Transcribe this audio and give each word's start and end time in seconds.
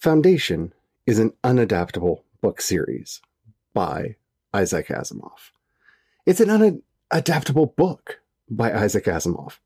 Foundation 0.00 0.72
is 1.06 1.18
an 1.18 1.34
unadaptable 1.44 2.22
book 2.40 2.62
series 2.62 3.20
by 3.74 4.16
Isaac 4.50 4.88
Asimov. 4.88 5.50
It's 6.24 6.40
an 6.40 6.48
unadaptable 6.48 7.76
book 7.76 8.20
by 8.48 8.72
Isaac 8.72 9.04
Asimov 9.04 9.58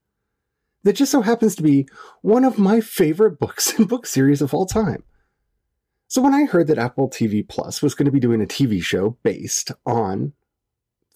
that 0.82 0.94
just 0.94 1.12
so 1.12 1.22
happens 1.22 1.54
to 1.54 1.62
be 1.62 1.86
one 2.22 2.42
of 2.42 2.58
my 2.58 2.80
favorite 2.80 3.38
books 3.38 3.78
and 3.78 3.88
book 3.88 4.06
series 4.06 4.42
of 4.42 4.52
all 4.52 4.66
time. 4.66 5.04
So 6.08 6.20
when 6.20 6.34
I 6.34 6.46
heard 6.46 6.66
that 6.66 6.78
Apple 6.78 7.08
TV 7.08 7.46
Plus 7.46 7.80
was 7.80 7.94
going 7.94 8.06
to 8.06 8.12
be 8.12 8.18
doing 8.18 8.42
a 8.42 8.46
TV 8.46 8.82
show 8.82 9.16
based 9.22 9.70
on 9.86 10.32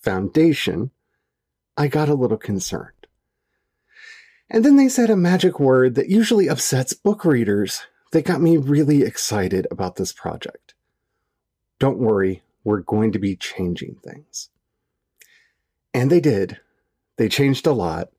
Foundation, 0.00 0.92
I 1.76 1.88
got 1.88 2.08
a 2.08 2.14
little 2.14 2.38
concerned. 2.38 2.92
And 4.48 4.64
then 4.64 4.76
they 4.76 4.88
said 4.88 5.10
a 5.10 5.16
magic 5.16 5.58
word 5.58 5.96
that 5.96 6.08
usually 6.08 6.48
upsets 6.48 6.92
book 6.92 7.24
readers 7.24 7.82
that 8.12 8.24
got 8.24 8.40
me 8.40 8.56
really 8.56 9.02
excited 9.02 9.66
about 9.70 9.96
this 9.96 10.12
project. 10.12 10.74
Don't 11.78 11.98
worry, 11.98 12.42
we're 12.64 12.80
going 12.80 13.12
to 13.12 13.18
be 13.18 13.36
changing 13.36 13.96
things. 13.96 14.50
And 15.94 16.10
they 16.10 16.20
did. 16.20 16.60
They 17.16 17.28
changed 17.28 17.66
a 17.66 17.72
lot, 17.72 18.10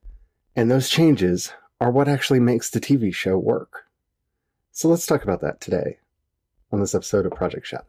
and 0.55 0.70
those 0.70 0.89
changes 0.89 1.53
are 1.79 1.91
what 1.91 2.07
actually 2.07 2.39
makes 2.39 2.70
the 2.70 2.81
TV 2.81 3.13
show 3.13 3.38
work. 3.38 3.85
So 4.71 4.89
let's 4.89 5.05
talk 5.05 5.23
about 5.23 5.41
that 5.41 5.62
today 5.62 5.99
on 6.71 6.79
this 6.79 6.95
episode 6.95 7.26
of 7.26 7.34
Project 7.34 7.67
Shadow. 7.67 7.85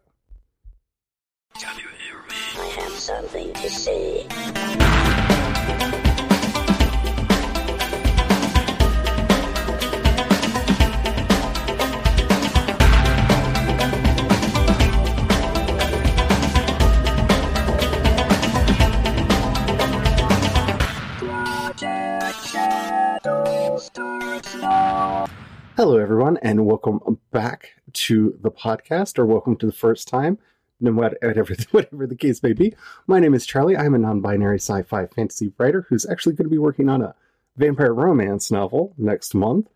Hello, 25.82 25.96
everyone, 25.96 26.36
and 26.42 26.66
welcome 26.66 27.00
back 27.30 27.70
to 27.94 28.36
the 28.42 28.50
podcast, 28.50 29.18
or 29.18 29.24
welcome 29.24 29.56
to 29.56 29.64
the 29.64 29.72
first 29.72 30.06
time, 30.06 30.36
no 30.78 30.92
matter 30.92 31.16
whatever, 31.70 32.06
the 32.06 32.16
case 32.18 32.42
may 32.42 32.52
be. 32.52 32.74
My 33.06 33.18
name 33.18 33.32
is 33.32 33.46
Charlie. 33.46 33.78
I'm 33.78 33.94
a 33.94 33.98
non 33.98 34.20
binary 34.20 34.58
sci 34.58 34.82
fi 34.82 35.06
fantasy 35.06 35.54
writer 35.56 35.86
who's 35.88 36.04
actually 36.04 36.34
going 36.34 36.44
to 36.44 36.50
be 36.50 36.58
working 36.58 36.90
on 36.90 37.00
a 37.00 37.14
vampire 37.56 37.94
romance 37.94 38.50
novel 38.50 38.92
next 38.98 39.34
month. 39.34 39.70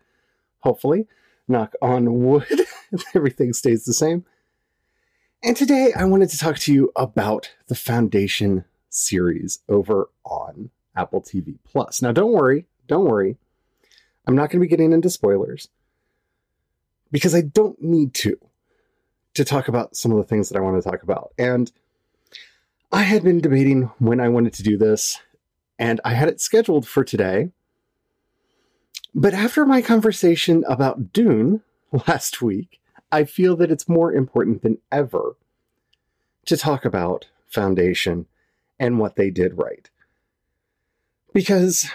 Hopefully, 0.59 1.07
knock 1.47 1.73
on 1.81 2.23
wood, 2.23 2.67
everything 3.15 3.51
stays 3.51 3.85
the 3.85 3.93
same. 3.95 4.25
And 5.41 5.57
today 5.57 5.91
I 5.97 6.05
wanted 6.05 6.29
to 6.29 6.37
talk 6.37 6.59
to 6.59 6.71
you 6.71 6.91
about 6.95 7.51
the 7.65 7.73
Foundation 7.73 8.65
series 8.89 9.57
over 9.67 10.11
on 10.23 10.69
Apple 10.95 11.23
TV 11.23 11.57
Plus. 11.63 12.03
Now, 12.03 12.11
don't 12.11 12.31
worry, 12.31 12.67
don't 12.85 13.05
worry. 13.05 13.37
I'm 14.27 14.35
not 14.35 14.51
going 14.51 14.59
to 14.59 14.65
be 14.65 14.69
getting 14.69 14.93
into 14.93 15.09
spoilers 15.09 15.67
because 17.15 17.33
I 17.33 17.39
don't 17.39 17.81
need 17.81 18.13
to 18.13 18.37
to 19.35 19.45
talk 19.45 19.69
about 19.69 19.95
some 19.95 20.11
of 20.11 20.17
the 20.17 20.25
things 20.25 20.49
that 20.49 20.57
I 20.57 20.61
want 20.61 20.83
to 20.83 20.89
talk 20.89 21.01
about. 21.01 21.31
And 21.37 21.71
I 22.91 23.03
had 23.03 23.23
been 23.23 23.39
debating 23.39 23.83
when 23.99 24.19
I 24.19 24.27
wanted 24.27 24.51
to 24.55 24.63
do 24.63 24.77
this, 24.77 25.17
and 25.79 26.01
I 26.03 26.13
had 26.13 26.27
it 26.27 26.41
scheduled 26.41 26.85
for 26.85 27.05
today. 27.05 27.51
But 29.13 29.33
after 29.33 29.65
my 29.65 29.81
conversation 29.81 30.65
about 30.67 31.13
Dune 31.13 31.61
last 32.05 32.41
week, 32.41 32.81
I 33.13 33.23
feel 33.23 33.55
that 33.55 33.71
it's 33.71 33.87
more 33.87 34.11
important 34.11 34.61
than 34.61 34.79
ever 34.91 35.37
to 36.47 36.57
talk 36.57 36.83
about 36.83 37.27
Foundation 37.47 38.25
and 38.77 38.99
what 38.99 39.15
they 39.15 39.29
did 39.29 39.57
right. 39.57 39.89
Because 41.31 41.89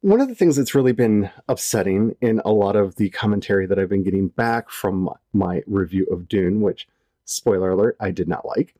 one 0.00 0.20
of 0.20 0.28
the 0.28 0.34
things 0.34 0.56
that's 0.56 0.74
really 0.74 0.92
been 0.92 1.30
upsetting 1.48 2.16
in 2.20 2.40
a 2.44 2.52
lot 2.52 2.76
of 2.76 2.96
the 2.96 3.10
commentary 3.10 3.66
that 3.66 3.78
I've 3.78 3.88
been 3.88 4.04
getting 4.04 4.28
back 4.28 4.70
from 4.70 5.10
my 5.32 5.62
review 5.66 6.06
of 6.10 6.28
Dune, 6.28 6.60
which, 6.60 6.86
spoiler 7.24 7.70
alert, 7.70 7.96
I 7.98 8.10
did 8.10 8.28
not 8.28 8.46
like, 8.46 8.74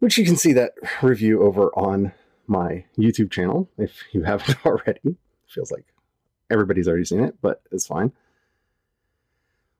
which 0.00 0.18
you 0.18 0.24
can 0.24 0.36
see 0.36 0.52
that 0.52 0.72
review 1.00 1.42
over 1.42 1.70
on 1.76 2.12
my 2.46 2.84
YouTube 2.98 3.30
channel 3.30 3.68
if 3.78 4.02
you 4.12 4.22
haven't 4.24 4.64
already. 4.66 5.16
Feels 5.46 5.70
like 5.70 5.86
everybody's 6.50 6.88
already 6.88 7.04
seen 7.04 7.20
it, 7.20 7.36
but 7.40 7.62
it's 7.70 7.86
fine. 7.86 8.12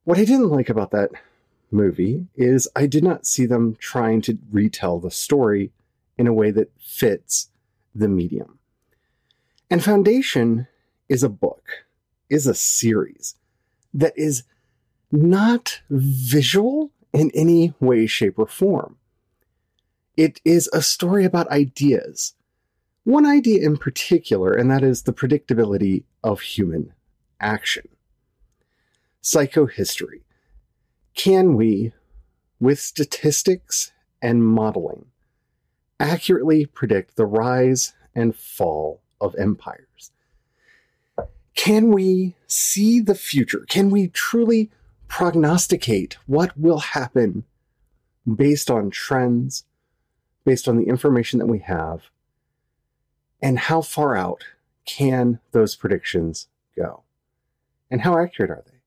What 0.04 0.18
I 0.18 0.24
didn't 0.24 0.50
like 0.50 0.68
about 0.68 0.90
that 0.92 1.10
movie 1.70 2.26
is 2.36 2.68
I 2.76 2.86
did 2.86 3.04
not 3.04 3.26
see 3.26 3.46
them 3.46 3.76
trying 3.78 4.20
to 4.22 4.38
retell 4.50 4.98
the 4.98 5.10
story 5.10 5.70
in 6.18 6.26
a 6.26 6.32
way 6.32 6.50
that 6.50 6.70
fits 6.78 7.50
the 7.94 8.08
medium. 8.08 8.58
And 9.72 9.82
Foundation 9.82 10.68
is 11.08 11.22
a 11.22 11.30
book, 11.30 11.86
is 12.28 12.46
a 12.46 12.54
series 12.54 13.36
that 13.94 14.12
is 14.16 14.42
not 15.10 15.80
visual 15.88 16.90
in 17.14 17.30
any 17.32 17.72
way, 17.80 18.06
shape, 18.06 18.38
or 18.38 18.46
form. 18.46 18.98
It 20.14 20.42
is 20.44 20.68
a 20.74 20.82
story 20.82 21.24
about 21.24 21.48
ideas. 21.48 22.34
One 23.04 23.24
idea 23.24 23.64
in 23.64 23.78
particular, 23.78 24.52
and 24.52 24.70
that 24.70 24.82
is 24.82 25.04
the 25.04 25.14
predictability 25.14 26.04
of 26.22 26.42
human 26.42 26.92
action. 27.40 27.88
Psychohistory. 29.22 30.20
Can 31.14 31.56
we, 31.56 31.94
with 32.60 32.78
statistics 32.78 33.92
and 34.20 34.46
modeling, 34.46 35.06
accurately 35.98 36.66
predict 36.66 37.16
the 37.16 37.24
rise 37.24 37.94
and 38.14 38.36
fall 38.36 39.01
of 39.22 39.34
empires. 39.36 40.10
Can 41.54 41.92
we 41.92 42.34
see 42.46 43.00
the 43.00 43.14
future? 43.14 43.64
Can 43.68 43.88
we 43.90 44.08
truly 44.08 44.70
prognosticate 45.06 46.18
what 46.26 46.56
will 46.58 46.80
happen 46.80 47.44
based 48.26 48.70
on 48.70 48.90
trends, 48.90 49.64
based 50.44 50.66
on 50.66 50.76
the 50.76 50.88
information 50.88 51.38
that 51.38 51.46
we 51.46 51.60
have? 51.60 52.02
And 53.40 53.58
how 53.58 53.80
far 53.80 54.16
out 54.16 54.44
can 54.84 55.38
those 55.52 55.76
predictions 55.76 56.48
go? 56.76 57.02
And 57.90 58.00
how 58.00 58.18
accurate 58.18 58.50
are 58.50 58.64
they? 58.66 58.78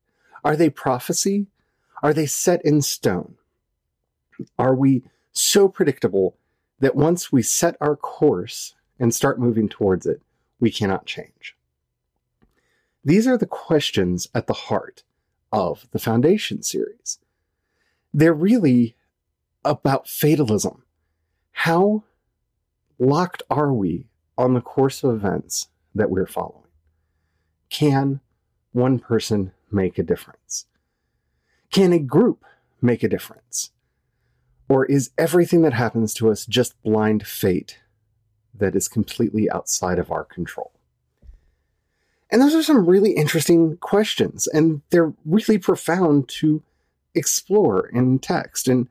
Are 0.44 0.56
they 0.56 0.70
prophecy? 0.70 1.48
Are 2.04 2.14
they 2.14 2.26
set 2.26 2.64
in 2.66 2.82
stone? 2.82 3.36
Are 4.60 4.76
we 4.76 5.04
so 5.32 5.68
predictable 5.68 6.36
that 6.80 6.96
once 6.96 7.32
we 7.32 7.42
set 7.42 7.78
our 7.80 7.96
course 7.96 8.75
and 9.00 9.14
start 9.14 9.40
moving 9.40 9.70
towards 9.70 10.06
it, 10.06 10.22
we 10.60 10.72
cannot 10.72 11.06
change? 11.06 11.56
These 13.04 13.28
are 13.28 13.38
the 13.38 13.46
questions 13.46 14.28
at 14.34 14.48
the 14.48 14.54
heart 14.54 15.04
of 15.52 15.88
the 15.92 16.00
Foundation 16.00 16.64
series. 16.64 17.20
They're 18.14 18.34
really 18.34 18.96
about 19.64 20.08
fatalism. 20.08 20.84
How 21.52 22.04
locked 22.98 23.44
are 23.50 23.74
we 23.74 24.08
on 24.38 24.54
the 24.54 24.62
course 24.62 25.04
of 25.04 25.14
events 25.14 25.68
that 25.94 26.10
we're 26.10 26.26
following? 26.26 26.64
Can 27.70 28.22
one 28.72 29.00
person 29.00 29.52
make 29.72 29.98
a 29.98 30.04
difference? 30.04 30.66
Can 31.72 31.94
a 31.94 32.00
group 32.00 32.44
make 32.82 33.04
a 33.04 33.10
difference? 33.10 33.72
Or 34.68 34.86
is 34.86 35.12
everything 35.18 35.62
that 35.62 35.74
happens 35.74 36.14
to 36.16 36.30
us 36.30 36.46
just 36.46 36.82
blind 36.84 37.28
fate 37.28 37.80
that 38.60 38.76
is 38.76 38.88
completely 38.88 39.50
outside 39.50 40.00
of 40.00 40.12
our 40.12 40.24
control? 40.24 40.72
And 42.30 42.42
those 42.42 42.56
are 42.56 42.64
some 42.64 42.86
really 42.86 43.12
interesting 43.12 43.78
questions, 43.78 44.48
and 44.48 44.82
they're 44.90 45.14
really 45.26 45.58
profound 45.58 46.28
to 46.30 46.64
explore 47.14 47.88
in 47.88 48.20
text. 48.20 48.68
And 48.68 48.88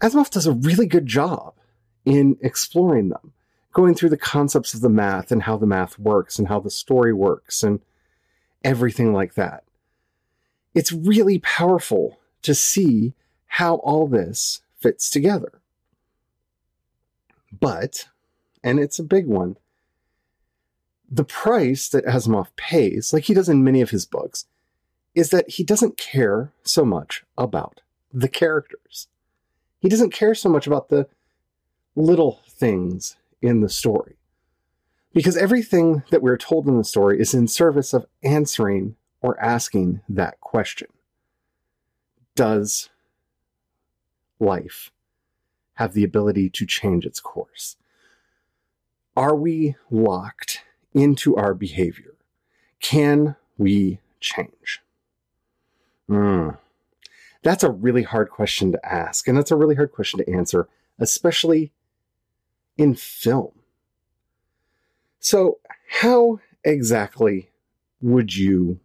Asimov 0.00 0.30
does 0.30 0.46
a 0.46 0.52
really 0.52 0.86
good 0.86 1.06
job 1.06 1.54
in 2.04 2.36
exploring 2.40 3.10
them, 3.10 3.32
going 3.72 3.94
through 3.94 4.10
the 4.10 4.16
concepts 4.16 4.74
of 4.74 4.80
the 4.80 4.88
math 4.88 5.30
and 5.30 5.42
how 5.42 5.56
the 5.56 5.66
math 5.66 5.98
works 5.98 6.38
and 6.38 6.48
how 6.48 6.60
the 6.60 6.70
story 6.70 7.12
works 7.12 7.62
and 7.62 7.80
everything 8.64 9.12
like 9.12 9.34
that. 9.34 9.64
It's 10.74 10.92
really 10.92 11.38
powerful 11.38 12.18
to 12.42 12.54
see 12.54 13.14
how 13.46 13.76
all 13.76 14.06
this 14.06 14.60
fits 14.78 15.10
together. 15.10 15.60
But 17.52 18.08
and 18.66 18.80
it's 18.80 18.98
a 18.98 19.04
big 19.04 19.26
one. 19.26 19.56
The 21.08 21.24
price 21.24 21.88
that 21.90 22.04
Asimov 22.04 22.48
pays, 22.56 23.12
like 23.12 23.24
he 23.24 23.34
does 23.34 23.48
in 23.48 23.62
many 23.62 23.80
of 23.80 23.90
his 23.90 24.04
books, 24.04 24.46
is 25.14 25.30
that 25.30 25.48
he 25.48 25.62
doesn't 25.62 25.96
care 25.96 26.52
so 26.64 26.84
much 26.84 27.24
about 27.38 27.80
the 28.12 28.28
characters. 28.28 29.06
He 29.78 29.88
doesn't 29.88 30.10
care 30.10 30.34
so 30.34 30.48
much 30.48 30.66
about 30.66 30.88
the 30.88 31.06
little 31.94 32.42
things 32.48 33.16
in 33.40 33.60
the 33.60 33.68
story. 33.68 34.16
Because 35.14 35.36
everything 35.36 36.02
that 36.10 36.20
we're 36.20 36.36
told 36.36 36.66
in 36.66 36.76
the 36.76 36.82
story 36.82 37.20
is 37.20 37.34
in 37.34 37.46
service 37.46 37.94
of 37.94 38.06
answering 38.24 38.96
or 39.22 39.40
asking 39.40 40.00
that 40.08 40.40
question. 40.40 40.88
does 42.34 42.90
life 44.40 44.90
have 45.74 45.94
the 45.94 46.04
ability 46.04 46.50
to 46.50 46.66
change 46.66 47.06
its 47.06 47.20
course? 47.20 47.76
Are 49.16 49.34
we 49.34 49.76
locked 49.90 50.62
into 50.92 51.36
our 51.36 51.54
behavior? 51.54 52.14
Can 52.80 53.36
we 53.56 54.00
change? 54.20 54.82
Hmm. 56.06 56.50
That's 57.42 57.64
a 57.64 57.70
really 57.70 58.02
hard 58.02 58.28
question 58.28 58.72
to 58.72 58.86
ask, 58.86 59.26
and 59.26 59.38
that's 59.38 59.50
a 59.50 59.56
really 59.56 59.74
hard 59.74 59.92
question 59.92 60.18
to 60.18 60.30
answer, 60.30 60.68
especially 60.98 61.72
in 62.76 62.94
film. 62.94 63.52
So, 65.20 65.58
how 65.88 66.40
exactly 66.64 67.50
would 68.02 68.36
you 68.36 68.80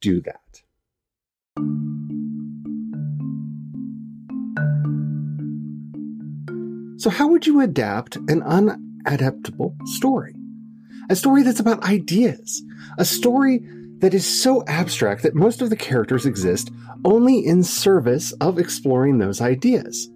do 0.00 0.20
that? 0.20 0.62
So, 7.00 7.10
how 7.10 7.26
would 7.26 7.46
you 7.46 7.60
adapt 7.60 8.16
an 8.16 8.42
unadaptable 9.04 9.74
story? 9.86 10.34
A 11.10 11.16
story 11.16 11.42
that's 11.42 11.60
about 11.60 11.82
ideas, 11.84 12.62
a 12.98 13.04
story 13.04 13.60
that 13.98 14.14
is 14.14 14.26
so 14.26 14.64
abstract 14.66 15.22
that 15.22 15.34
most 15.34 15.62
of 15.62 15.70
the 15.70 15.76
characters 15.76 16.26
exist 16.26 16.70
only 17.04 17.44
in 17.44 17.62
service 17.62 18.32
of 18.40 18.58
exploring 18.58 19.18
those 19.18 19.40
ideas. 19.40 20.10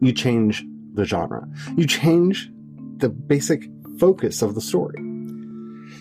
You 0.00 0.12
change 0.12 0.64
the 0.94 1.04
genre, 1.04 1.48
you 1.76 1.86
change 1.86 2.50
the 2.98 3.08
basic 3.08 3.68
focus 3.98 4.42
of 4.42 4.54
the 4.54 4.60
story. 4.60 4.98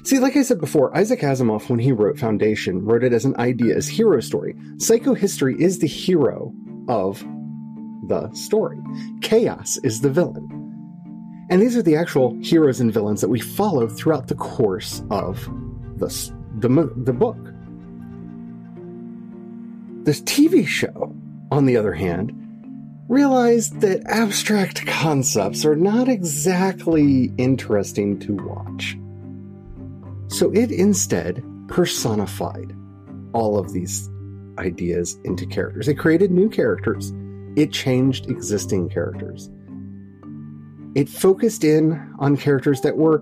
See, 0.03 0.19
like 0.19 0.35
I 0.35 0.43
said 0.43 0.59
before, 0.59 0.95
Isaac 0.95 1.21
Asimov, 1.21 1.69
when 1.69 1.79
he 1.79 1.91
wrote 1.91 2.19
Foundation, 2.19 2.85
wrote 2.85 3.03
it 3.03 3.13
as 3.13 3.25
an 3.25 3.35
idea, 3.37 3.75
as 3.75 3.87
hero 3.87 4.19
story. 4.19 4.53
Psychohistory 4.77 5.59
is 5.59 5.79
the 5.79 5.87
hero 5.87 6.53
of 6.87 7.23
the 8.07 8.31
story. 8.33 8.79
Chaos 9.21 9.77
is 9.83 10.01
the 10.01 10.09
villain. 10.09 10.64
And 11.49 11.61
these 11.61 11.77
are 11.77 11.83
the 11.83 11.95
actual 11.95 12.37
heroes 12.41 12.79
and 12.79 12.91
villains 12.91 13.21
that 13.21 13.29
we 13.29 13.39
follow 13.39 13.87
throughout 13.87 14.27
the 14.27 14.35
course 14.35 15.03
of 15.11 15.43
the, 15.97 16.07
the, 16.59 16.69
the 16.97 17.13
book. 17.13 17.37
This 20.05 20.21
TV 20.21 20.65
show, 20.67 21.15
on 21.51 21.65
the 21.65 21.77
other 21.77 21.93
hand, 21.93 22.31
realized 23.07 23.81
that 23.81 24.03
abstract 24.07 24.85
concepts 24.87 25.65
are 25.65 25.75
not 25.75 26.07
exactly 26.07 27.31
interesting 27.37 28.19
to 28.19 28.33
watch. 28.35 28.97
So 30.27 30.51
it 30.51 30.71
instead 30.71 31.43
personified 31.67 32.75
all 33.33 33.59
of 33.59 33.73
these 33.73 34.09
ideas 34.57 35.19
into 35.23 35.45
characters. 35.45 35.87
It 35.87 35.95
created 35.95 36.31
new 36.31 36.49
characters. 36.49 37.13
It 37.55 37.71
changed 37.71 38.29
existing 38.29 38.89
characters. 38.89 39.49
It 40.95 41.09
focused 41.09 41.65
in 41.65 42.15
on 42.19 42.37
characters 42.37 42.79
that 42.81 42.95
were, 42.95 43.21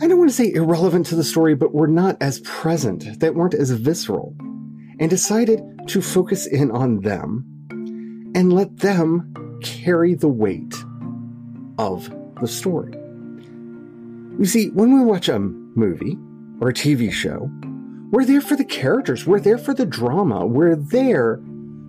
I 0.00 0.06
don't 0.06 0.18
want 0.18 0.30
to 0.30 0.36
say 0.36 0.52
irrelevant 0.52 1.06
to 1.06 1.16
the 1.16 1.24
story, 1.24 1.56
but 1.56 1.74
were 1.74 1.88
not 1.88 2.16
as 2.20 2.38
present, 2.40 3.18
that 3.18 3.34
weren't 3.34 3.54
as 3.54 3.72
visceral, 3.72 4.36
and 5.00 5.10
decided 5.10 5.60
to 5.88 6.00
focus 6.00 6.46
in 6.46 6.70
on 6.70 7.00
them 7.00 7.44
and 8.36 8.52
let 8.52 8.78
them 8.78 9.60
carry 9.62 10.14
the 10.14 10.28
weight 10.28 10.74
of 11.78 12.08
the 12.40 12.46
story. 12.46 12.92
You 14.38 14.44
see, 14.44 14.68
when 14.70 14.94
we 14.94 15.04
watch 15.04 15.28
a 15.28 15.40
movie 15.40 16.16
or 16.60 16.68
a 16.68 16.74
TV 16.74 17.10
show, 17.10 17.50
we're 18.12 18.24
there 18.24 18.40
for 18.40 18.54
the 18.54 18.64
characters, 18.64 19.26
we're 19.26 19.40
there 19.40 19.58
for 19.58 19.74
the 19.74 19.86
drama, 19.86 20.46
we're 20.46 20.76
there 20.76 21.40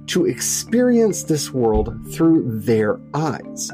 to 0.07 0.25
experience 0.25 1.23
this 1.23 1.53
world 1.53 1.94
through 2.11 2.61
their 2.61 2.99
eyes. 3.13 3.71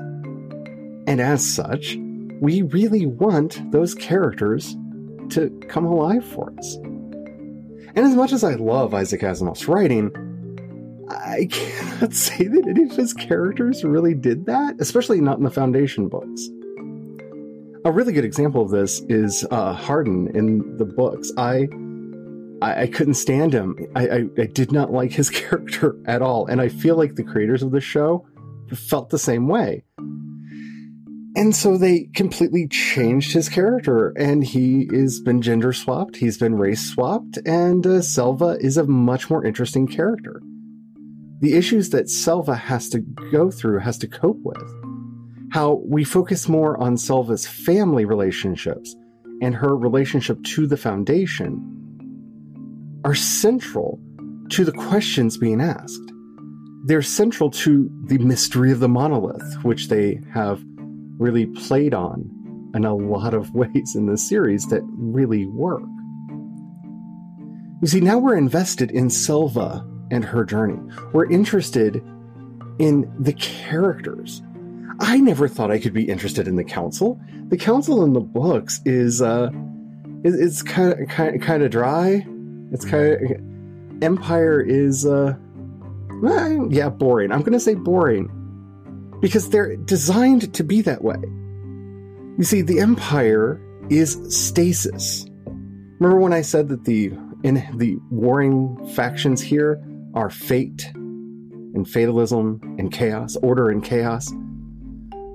And 1.07 1.19
as 1.19 1.45
such, 1.45 1.97
we 2.41 2.61
really 2.61 3.05
want 3.05 3.71
those 3.71 3.95
characters 3.95 4.75
to 5.29 5.49
come 5.67 5.85
alive 5.85 6.25
for 6.25 6.53
us. 6.57 6.75
And 7.95 7.99
as 7.99 8.15
much 8.15 8.31
as 8.31 8.43
I 8.43 8.55
love 8.55 8.93
Isaac 8.93 9.21
Asimov's 9.21 9.67
writing, 9.67 10.11
I 11.09 11.47
cannot 11.51 12.13
say 12.13 12.47
that 12.47 12.67
any 12.67 12.83
of 12.83 12.91
his 12.91 13.13
characters 13.13 13.83
really 13.83 14.13
did 14.13 14.45
that, 14.47 14.75
especially 14.79 15.21
not 15.21 15.37
in 15.37 15.43
the 15.43 15.51
Foundation 15.51 16.07
books. 16.07 16.49
A 17.85 17.91
really 17.91 18.13
good 18.13 18.25
example 18.25 18.61
of 18.61 18.71
this 18.71 19.01
is 19.09 19.45
uh, 19.51 19.73
Hardin 19.73 20.29
in 20.35 20.77
the 20.77 20.85
books. 20.85 21.31
I, 21.37 21.67
I, 22.61 22.83
I 22.83 22.87
couldn't 22.87 23.15
stand 23.15 23.53
him. 23.53 23.75
I, 23.95 24.07
I, 24.07 24.25
I 24.37 24.45
did 24.45 24.71
not 24.71 24.91
like 24.91 25.11
his 25.11 25.29
character 25.41 25.95
at 26.05 26.21
all, 26.21 26.47
and 26.47 26.61
I 26.61 26.69
feel 26.69 26.95
like 26.95 27.15
the 27.15 27.23
creators 27.23 27.61
of 27.61 27.71
the 27.71 27.81
show 27.81 28.25
felt 28.73 29.09
the 29.09 29.19
same 29.19 29.47
way. 29.47 29.83
And 31.35 31.55
so 31.55 31.77
they 31.77 32.09
completely 32.13 32.67
changed 32.67 33.33
his 33.33 33.49
character, 33.49 34.09
and 34.15 34.43
he 34.43 34.87
has 34.93 35.19
been 35.19 35.41
gender 35.41 35.73
swapped, 35.73 36.17
he's 36.17 36.37
been 36.37 36.55
race 36.55 36.91
swapped, 36.91 37.39
and 37.45 37.85
uh, 37.87 38.01
Salvor 38.03 38.55
is 38.59 38.77
a 38.77 38.85
much 38.85 39.31
more 39.31 39.43
interesting 39.43 39.87
character. 39.87 40.41
The 41.39 41.55
issues 41.55 41.89
that 41.89 42.09
Salvor 42.09 42.53
has 42.53 42.87
to 42.89 42.99
go 43.31 43.49
through, 43.49 43.79
has 43.79 43.97
to 43.99 44.07
cope 44.07 44.39
with, 44.43 44.63
how 45.51 45.81
we 45.85 46.03
focus 46.03 46.47
more 46.47 46.79
on 46.79 46.97
Salvor's 46.97 47.47
family 47.47 48.05
relationships 48.05 48.95
and 49.41 49.55
her 49.55 49.75
relationship 49.75 50.41
to 50.43 50.67
the 50.67 50.77
Foundation 50.77 51.69
are 53.03 53.15
central 53.15 53.99
to 54.49 54.63
the 54.63 54.71
questions 54.71 55.37
being 55.37 55.61
asked. 55.61 56.11
They're 56.85 57.01
central 57.01 57.49
to 57.51 57.89
the 58.05 58.19
mystery 58.19 58.71
of 58.71 58.79
the 58.79 58.89
monolith, 58.89 59.63
which 59.63 59.87
they 59.87 60.21
have 60.33 60.63
really 61.23 61.45
played 61.45 61.93
on 61.93 62.29
in 62.75 62.83
a 62.83 62.93
lot 62.93 63.33
of 63.33 63.51
ways 63.55 63.95
in 63.95 64.07
this 64.07 64.27
series 64.27 64.67
that 64.67 64.83
really 64.91 65.45
work. 65.47 65.81
You 67.81 67.87
see, 67.87 68.01
now 68.01 68.17
we're 68.17 68.37
invested 68.37 68.91
in 68.91 69.09
Salvor 69.09 69.85
and 70.11 70.23
her 70.23 70.43
journey. 70.43 70.79
We're 71.13 71.29
interested 71.29 71.95
in 72.79 73.11
the 73.19 73.33
characters. 73.33 74.41
I 74.99 75.19
never 75.19 75.47
thought 75.47 75.71
I 75.71 75.79
could 75.79 75.93
be 75.93 76.03
interested 76.03 76.47
in 76.47 76.55
the 76.55 76.63
council. 76.63 77.19
The 77.47 77.57
council 77.57 78.03
in 78.03 78.13
the 78.13 78.19
books 78.19 78.81
is 78.85 79.21
uh 79.21 79.49
it's 80.23 80.61
kind 80.61 80.93
of 80.93 81.09
kind 81.09 81.41
kind 81.41 81.63
of 81.63 81.71
dry. 81.71 82.25
It's 82.71 82.85
kind 82.85 83.13
of 83.13 84.03
Empire 84.03 84.61
is 84.61 85.05
uh 85.05 85.35
yeah, 86.69 86.89
boring. 86.89 87.31
I'm 87.31 87.41
to 87.53 87.59
say 87.59 87.75
boring 87.75 88.29
because 89.23 89.49
they're 89.51 89.77
designed 89.77 90.53
to 90.53 90.65
be 90.65 90.81
that 90.81 91.01
way. 91.01 91.15
You 92.37 92.43
see, 92.43 92.61
the 92.61 92.81
Empire 92.81 93.61
is 93.89 94.19
stasis. 94.27 95.25
Remember 96.01 96.19
when 96.19 96.33
I 96.33 96.41
said 96.41 96.67
that 96.67 96.83
the 96.83 97.13
in 97.43 97.65
the 97.77 97.97
warring 98.11 98.85
factions 98.95 99.41
here 99.41 99.81
are 100.13 100.29
fate 100.29 100.91
and 100.93 101.87
fatalism 101.87 102.59
and 102.77 102.91
chaos, 102.91 103.37
order 103.37 103.69
and 103.69 103.81
chaos? 103.81 104.29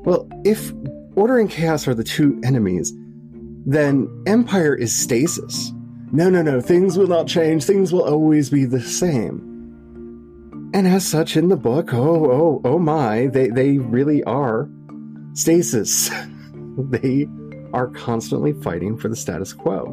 Well, 0.05 0.29
if 0.45 0.71
order 1.17 1.39
and 1.39 1.51
chaos 1.51 1.89
are 1.89 1.95
the 1.95 2.05
two 2.05 2.39
enemies, 2.45 2.93
then 3.65 4.07
Empire 4.27 4.75
is 4.75 4.95
stasis. 4.95 5.73
No, 6.13 6.29
no, 6.29 6.43
no, 6.43 6.61
things 6.61 6.99
will 6.99 7.07
not 7.07 7.27
change, 7.27 7.65
things 7.65 7.91
will 7.91 8.05
always 8.05 8.51
be 8.51 8.67
the 8.67 8.83
same. 8.83 9.48
And 10.75 10.87
as 10.87 11.07
such, 11.07 11.37
in 11.37 11.49
the 11.49 11.57
book, 11.57 11.95
oh, 11.95 12.31
oh, 12.31 12.61
oh 12.65 12.79
my, 12.79 13.29
they, 13.29 13.49
they 13.49 13.79
really 13.79 14.23
are 14.25 14.69
stasis. 15.33 16.11
they 16.79 17.27
are 17.73 17.89
constantly 17.89 18.53
fighting 18.53 18.97
for 18.99 19.09
the 19.09 19.17
status 19.17 19.53
quo. 19.53 19.87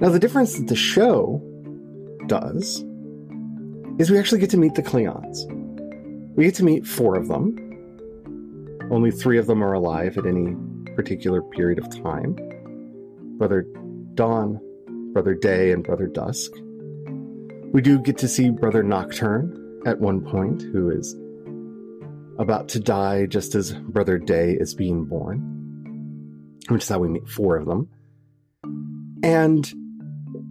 Now, 0.00 0.10
the 0.10 0.20
difference 0.20 0.56
that 0.56 0.68
the 0.68 0.76
show 0.76 1.42
does 2.26 2.84
is 3.98 4.10
we 4.10 4.18
actually 4.18 4.40
get 4.40 4.50
to 4.50 4.56
meet 4.56 4.74
the 4.74 4.82
Cleons. 4.82 5.44
We 6.36 6.44
get 6.44 6.54
to 6.56 6.64
meet 6.64 6.86
four 6.86 7.16
of 7.16 7.26
them. 7.26 7.56
Only 8.92 9.10
three 9.10 9.38
of 9.38 9.46
them 9.46 9.62
are 9.64 9.72
alive 9.72 10.16
at 10.16 10.26
any 10.26 10.54
particular 10.94 11.42
period 11.42 11.78
of 11.78 11.90
time 12.02 12.36
Brother 13.38 13.66
Dawn, 14.14 14.60
Brother 15.12 15.34
Day, 15.34 15.72
and 15.72 15.84
Brother 15.84 16.06
Dusk. 16.06 16.52
We 17.70 17.82
do 17.82 17.98
get 17.98 18.16
to 18.18 18.28
see 18.28 18.48
Brother 18.48 18.82
Nocturne 18.82 19.82
at 19.84 20.00
one 20.00 20.22
point, 20.22 20.62
who 20.62 20.90
is 20.90 21.14
about 22.38 22.68
to 22.70 22.80
die 22.80 23.26
just 23.26 23.54
as 23.54 23.74
Brother 23.74 24.16
Day 24.16 24.52
is 24.52 24.74
being 24.74 25.04
born, 25.04 26.56
which 26.68 26.82
is 26.82 26.88
how 26.88 26.98
we 26.98 27.08
meet 27.08 27.28
four 27.28 27.56
of 27.56 27.66
them. 27.66 27.88
And 29.22 29.70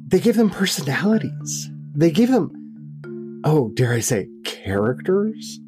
they 0.07 0.19
give 0.19 0.35
them 0.35 0.51
personalities. 0.51 1.71
They 1.95 2.11
give 2.11 2.29
them, 2.29 3.41
oh, 3.43 3.71
dare 3.73 3.93
I 3.93 3.99
say, 3.99 4.27
characters? 4.45 5.59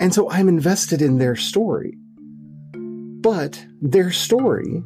And 0.00 0.14
so 0.14 0.30
I'm 0.30 0.48
invested 0.48 1.02
in 1.02 1.18
their 1.18 1.36
story. 1.36 1.98
But 2.72 3.66
their 3.82 4.10
story, 4.10 4.82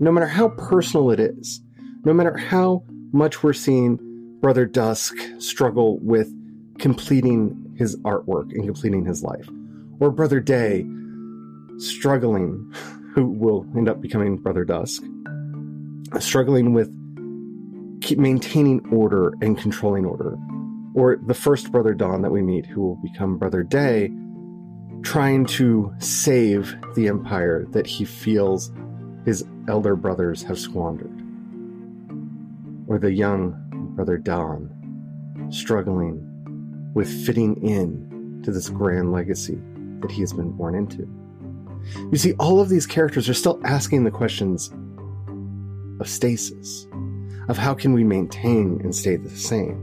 no 0.00 0.12
matter 0.12 0.28
how 0.28 0.48
personal 0.48 1.10
it 1.10 1.20
is, 1.20 1.60
no 2.04 2.14
matter 2.14 2.38
how 2.38 2.84
much 3.12 3.42
we're 3.42 3.52
seeing 3.52 3.98
Brother 4.40 4.66
Dusk 4.66 5.16
struggle 5.38 5.98
with 5.98 6.32
completing 6.78 7.74
his 7.76 7.96
artwork 7.98 8.52
and 8.52 8.64
completing 8.64 9.04
his 9.04 9.22
life, 9.22 9.48
or 9.98 10.12
Brother 10.12 10.38
Day 10.38 10.86
struggling, 11.78 12.72
who 13.14 13.26
will 13.26 13.66
end 13.76 13.88
up 13.88 14.00
becoming 14.00 14.36
Brother 14.36 14.64
Dusk, 14.64 15.02
struggling 16.20 16.72
with 16.72 16.88
keep 18.00 18.18
maintaining 18.18 18.80
order 18.92 19.32
and 19.42 19.58
controlling 19.58 20.04
order, 20.04 20.38
or 20.94 21.16
the 21.16 21.34
first 21.34 21.72
Brother 21.72 21.94
Dawn 21.94 22.22
that 22.22 22.30
we 22.30 22.42
meet, 22.42 22.64
who 22.64 22.80
will 22.80 22.96
become 22.96 23.38
Brother 23.38 23.64
Day, 23.64 24.12
trying 25.02 25.46
to 25.46 25.92
save 25.98 26.76
the 26.94 27.08
empire 27.08 27.66
that 27.70 27.88
he 27.88 28.04
feels 28.04 28.70
his 29.24 29.44
elder 29.66 29.96
brothers 29.96 30.44
have 30.44 30.60
squandered, 30.60 31.22
or 32.86 32.98
the 33.00 33.12
young 33.12 33.67
Brother 33.98 34.16
Dawn 34.16 34.70
struggling 35.50 36.24
with 36.94 37.08
fitting 37.26 37.60
in 37.66 38.40
to 38.44 38.52
this 38.52 38.70
grand 38.70 39.10
legacy 39.10 39.58
that 39.98 40.12
he 40.12 40.20
has 40.20 40.32
been 40.32 40.52
born 40.52 40.76
into. 40.76 40.98
You 42.12 42.16
see, 42.16 42.34
all 42.34 42.60
of 42.60 42.68
these 42.68 42.86
characters 42.86 43.28
are 43.28 43.34
still 43.34 43.60
asking 43.64 44.04
the 44.04 44.12
questions 44.12 44.70
of 45.98 46.08
stasis, 46.08 46.86
of 47.48 47.58
how 47.58 47.74
can 47.74 47.92
we 47.92 48.04
maintain 48.04 48.80
and 48.84 48.94
stay 48.94 49.16
the 49.16 49.30
same, 49.30 49.82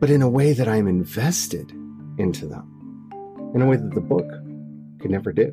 but 0.00 0.08
in 0.08 0.22
a 0.22 0.30
way 0.30 0.54
that 0.54 0.66
I'm 0.66 0.88
invested 0.88 1.70
into 2.16 2.46
them, 2.46 2.66
in 3.54 3.60
a 3.60 3.66
way 3.66 3.76
that 3.76 3.94
the 3.94 4.00
book 4.00 4.30
could 4.98 5.10
never 5.10 5.30
do. 5.30 5.52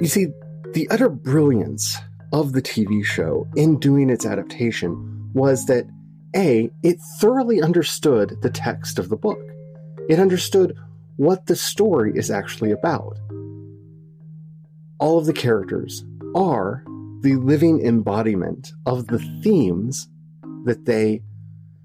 You 0.00 0.06
see, 0.06 0.28
the 0.74 0.88
utter 0.90 1.08
brilliance 1.08 1.96
of 2.32 2.52
the 2.52 2.62
TV 2.62 3.04
show 3.04 3.48
in 3.56 3.80
doing 3.80 4.10
its 4.10 4.24
adaptation 4.24 5.30
was 5.34 5.66
that 5.66 5.86
A, 6.36 6.70
it 6.82 6.98
thoroughly 7.20 7.60
understood 7.60 8.36
the 8.42 8.50
text 8.50 8.98
of 8.98 9.08
the 9.08 9.16
book. 9.16 9.40
It 10.08 10.20
understood 10.20 10.76
what 11.16 11.46
the 11.46 11.56
story 11.56 12.12
is 12.14 12.30
actually 12.30 12.70
about. 12.70 13.18
All 15.00 15.18
of 15.18 15.26
the 15.26 15.32
characters 15.32 16.04
are 16.34 16.84
the 17.22 17.34
living 17.36 17.84
embodiment 17.84 18.72
of 18.86 19.08
the 19.08 19.18
themes 19.42 20.08
that 20.64 20.84
they 20.84 21.22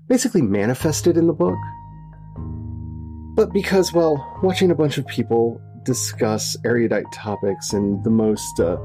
basically 0.07 0.43
manifested 0.43 1.17
in 1.17 1.25
the 1.25 1.33
book. 1.33 1.57
But 3.35 3.51
because, 3.51 3.91
well, 3.91 4.39
watching 4.43 4.69
a 4.69 4.75
bunch 4.75 4.99
of 4.99 5.07
people 5.07 5.59
discuss 5.83 6.57
erudite 6.65 7.11
topics 7.13 7.73
in 7.73 8.01
the 8.03 8.09
most 8.09 8.59
uh, 8.59 8.77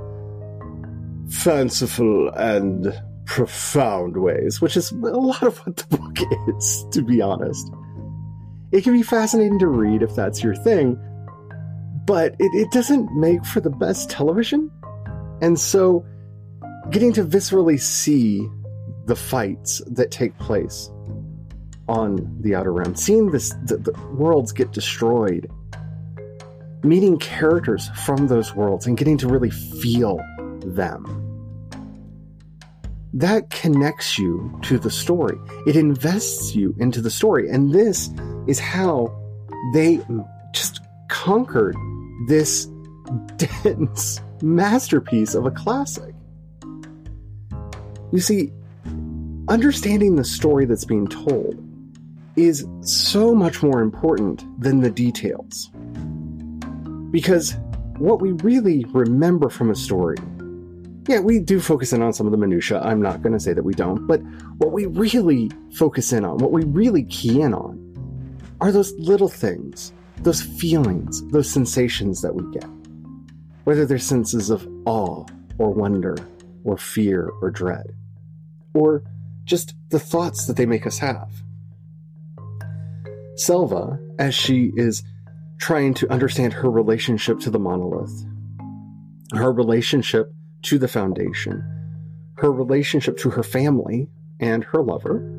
fanciful 1.31 2.31
and 2.31 3.01
profound 3.27 4.17
ways, 4.17 4.61
which 4.61 4.77
is 4.77 4.91
a 4.91 4.97
lot 4.97 5.43
of 5.43 5.59
what 5.59 5.77
the 5.77 5.97
book 5.97 6.19
is, 6.57 6.87
to 6.93 7.03
be 7.03 7.21
honest. 7.21 7.71
It 8.73 8.85
can 8.85 8.93
be 8.93 9.03
fascinating 9.03 9.59
to 9.61 9.67
read 9.67 10.03
if 10.03 10.15
that's 10.15 10.43
your 10.43 10.55
thing, 10.55 10.99
but 12.05 12.35
it, 12.39 12.51
it 12.55 12.71
doesn't 12.71 13.15
make 13.19 13.45
for 13.45 13.61
the 13.61 13.71
best 13.71 14.11
television. 14.11 14.71
And 15.41 15.59
so, 15.59 16.05
getting 16.91 17.13
to 17.15 17.25
viscerally 17.25 17.81
see 17.81 18.47
the 19.07 19.17
fights 19.17 19.81
that 19.87 20.11
take 20.11 20.37
place 20.39 20.91
on 21.89 22.37
the 22.41 22.55
Outer 22.55 22.73
Rim, 22.73 22.95
seeing 22.95 23.31
this, 23.31 23.55
the, 23.65 23.79
the 23.79 23.93
worlds 24.13 24.53
get 24.53 24.73
destroyed, 24.73 25.51
meeting 26.83 27.19
characters 27.19 27.91
from 28.05 28.29
those 28.29 28.55
worlds 28.55 28.87
and 28.87 28.97
getting 28.97 29.19
to 29.19 29.29
really 29.29 29.51
feel 29.51 30.21
them. 30.65 31.25
That 33.15 33.51
connects 33.51 34.19
you 34.19 34.59
to 34.63 34.79
the 34.79 34.91
story. 34.91 35.39
It 35.67 35.77
invests 35.77 36.55
you 36.55 36.75
into 36.79 37.01
the 37.01 37.11
story. 37.11 37.49
And 37.49 37.73
this 37.73 38.11
is 38.47 38.59
how 38.59 39.09
they 39.73 40.01
just 40.53 40.81
conquered 41.09 41.77
this 42.29 42.67
dense 43.37 44.21
masterpiece 44.43 45.35
of 45.35 45.47
a 45.47 45.51
classic. 45.51 46.15
You 48.13 48.21
see, 48.21 48.53
understanding 49.49 50.17
the 50.17 50.25
story 50.25 50.65
that's 50.65 50.85
being 50.85 51.09
told 51.09 51.65
is 52.37 52.67
so 52.81 53.35
much 53.35 53.63
more 53.63 53.81
important 53.81 54.45
than 54.63 54.81
the 54.81 54.91
details. 54.91 55.71
Because 57.11 57.57
what 57.99 58.21
we 58.21 58.33
really 58.33 58.85
remember 58.87 59.49
from 59.49 59.71
a 59.71 59.75
story, 59.75 60.17
yeah, 61.09 61.21
we 61.21 61.41
do 61.41 61.59
focus 61.59 61.93
in 61.93 62.03
on 62.03 62.13
some 62.13 62.27
of 62.27 62.33
the 62.33 62.39
minutiae. 62.39 62.81
I'm 62.81 63.01
not 63.01 63.23
going 63.23 63.33
to 63.33 63.41
say 63.41 63.55
that 63.55 63.63
we 63.63 63.73
don't, 63.73 64.07
but 64.07 64.21
what 64.59 64.73
we 64.73 64.87
really 64.87 65.51
focus 65.75 66.13
in 66.13 66.25
on, 66.25 66.39
what 66.39 66.53
we 66.53 66.65
really 66.65 67.05
key 67.05 67.41
in 67.41 67.55
on, 67.55 67.85
are 68.61 68.71
those 68.71 68.93
little 68.99 69.29
things, 69.29 69.93
those 70.19 70.43
feelings, 70.43 71.27
those 71.29 71.51
sensations 71.51 72.21
that 72.21 72.35
we 72.35 72.43
get. 72.53 72.69
Whether 73.65 73.87
they're 73.87 73.99
senses 73.99 74.51
of 74.51 74.69
awe 74.85 75.25
or 75.59 75.71
wonder 75.71 76.17
or 76.65 76.77
fear 76.77 77.31
or 77.41 77.51
dread, 77.51 77.95
or 78.75 79.03
just 79.45 79.75
the 79.89 79.99
thoughts 79.99 80.47
that 80.47 80.57
they 80.57 80.67
make 80.67 80.87
us 80.87 80.99
have. 80.99 81.31
Salvor, 83.37 83.99
as 84.19 84.35
she 84.35 84.73
is 84.77 85.03
trying 85.59 85.95
to 85.95 86.11
understand 86.11 86.53
her 86.53 86.71
relationship 86.71 87.41
to 87.41 87.51
the 87.51 87.59
monolith, 87.59 88.25
her 89.33 89.53
relationship 89.53 90.33
to 90.63 90.79
the 90.79 90.89
foundation, 90.89 91.63
her 92.37 92.53
relationship 92.53 93.17
to 93.19 93.31
her 93.31 93.43
family 93.43 94.09
and 94.41 94.65
her 94.65 94.83
lover, 94.83 95.35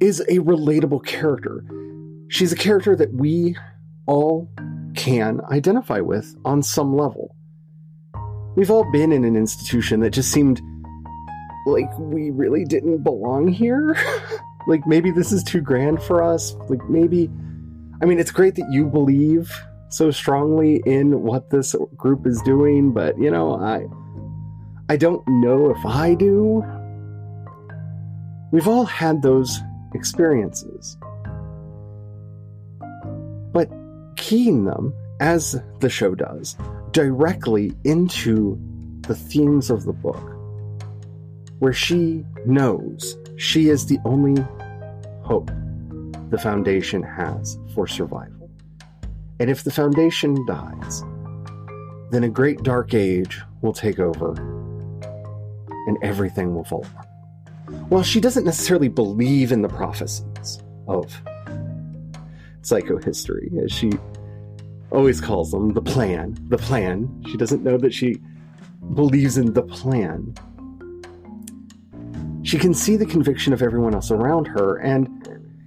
is 0.00 0.20
a 0.20 0.38
relatable 0.38 1.04
character. 1.04 1.62
She's 2.28 2.52
a 2.52 2.56
character 2.56 2.96
that 2.96 3.12
we 3.12 3.56
all 4.06 4.50
can 4.96 5.40
identify 5.50 6.00
with 6.00 6.34
on 6.44 6.62
some 6.62 6.96
level. 6.96 7.36
We've 8.56 8.70
all 8.70 8.90
been 8.90 9.12
in 9.12 9.24
an 9.24 9.36
institution 9.36 10.00
that 10.00 10.10
just 10.10 10.32
seemed 10.32 10.60
like 11.66 11.90
we 11.98 12.30
really 12.30 12.64
didn't 12.64 13.02
belong 13.04 13.48
here. 13.48 13.96
like 14.66 14.86
maybe 14.86 15.10
this 15.10 15.32
is 15.32 15.44
too 15.44 15.60
grand 15.60 16.02
for 16.02 16.22
us. 16.22 16.54
Like 16.68 16.82
maybe 16.88 17.30
I 18.02 18.06
mean, 18.06 18.18
it's 18.18 18.30
great 18.30 18.54
that 18.54 18.70
you 18.70 18.86
believe 18.86 19.52
so 19.90 20.10
strongly 20.10 20.82
in 20.86 21.22
what 21.22 21.50
this 21.50 21.74
group 21.96 22.26
is 22.26 22.40
doing, 22.42 22.92
but 22.92 23.18
you 23.18 23.30
know, 23.30 23.56
I 23.56 23.86
I 24.88 24.96
don't 24.96 25.26
know 25.28 25.70
if 25.70 25.84
I 25.84 26.14
do. 26.14 26.64
We've 28.52 28.66
all 28.66 28.84
had 28.84 29.22
those 29.22 29.60
experiences. 29.94 30.96
But 33.52 33.70
keying 34.16 34.64
them, 34.64 34.94
as 35.20 35.60
the 35.80 35.90
show 35.90 36.14
does, 36.14 36.56
directly 36.92 37.72
into 37.84 38.58
the 39.02 39.14
themes 39.14 39.70
of 39.70 39.84
the 39.84 39.92
book, 39.92 40.22
where 41.58 41.72
she 41.72 42.24
knows 42.46 43.16
she 43.36 43.68
is 43.68 43.86
the 43.86 43.98
only 44.04 44.42
hope 45.22 45.50
the 46.30 46.38
Foundation 46.38 47.02
has 47.02 47.58
for 47.74 47.86
survival. 47.86 48.50
And 49.38 49.50
if 49.50 49.64
the 49.64 49.70
Foundation 49.70 50.44
dies, 50.46 51.02
then 52.10 52.24
a 52.24 52.28
great 52.28 52.62
dark 52.62 52.94
age 52.94 53.40
will 53.62 53.72
take 53.72 53.98
over 53.98 54.32
and 55.86 55.98
everything 56.02 56.54
will 56.54 56.64
fall 56.64 56.84
apart. 56.84 57.06
While 57.88 58.02
she 58.02 58.20
doesn't 58.20 58.44
necessarily 58.44 58.88
believe 58.88 59.52
in 59.52 59.62
the 59.62 59.68
prophecies 59.68 60.62
of 60.86 61.20
psychohistory, 62.62 63.62
as 63.64 63.72
she 63.72 63.92
always 64.90 65.20
calls 65.20 65.50
them, 65.50 65.72
the 65.72 65.82
plan, 65.82 66.36
the 66.48 66.58
plan, 66.58 67.24
she 67.28 67.36
doesn't 67.36 67.62
know 67.62 67.78
that 67.78 67.94
she 67.94 68.16
believes 68.94 69.38
in 69.38 69.52
the 69.52 69.62
plan. 69.62 70.34
She 72.42 72.58
can 72.58 72.74
see 72.74 72.96
the 72.96 73.06
conviction 73.06 73.52
of 73.52 73.62
everyone 73.62 73.94
else 73.94 74.10
around 74.10 74.46
her 74.46 74.76
and 74.76 75.19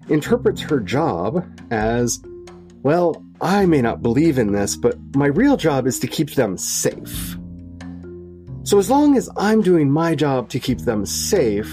interprets 0.10 0.62
her 0.62 0.79
job 0.79 1.45
as 1.72 2.22
well, 2.83 3.24
I 3.41 3.65
may 3.65 3.81
not 3.81 4.01
believe 4.01 4.38
in 4.38 4.51
this, 4.51 4.75
but 4.75 4.98
my 5.15 5.27
real 5.27 5.57
job 5.57 5.88
is 5.88 6.00
to 6.00 6.07
keep 6.07 6.31
them 6.31 6.57
safe. 6.57 7.38
So 8.63 8.77
as 8.77 8.89
long 8.89 9.17
as 9.17 9.29
I'm 9.38 9.62
doing 9.62 9.91
my 9.91 10.15
job 10.15 10.50
to 10.50 10.60
keep 10.60 10.79
them 10.79 11.05
safe, 11.05 11.69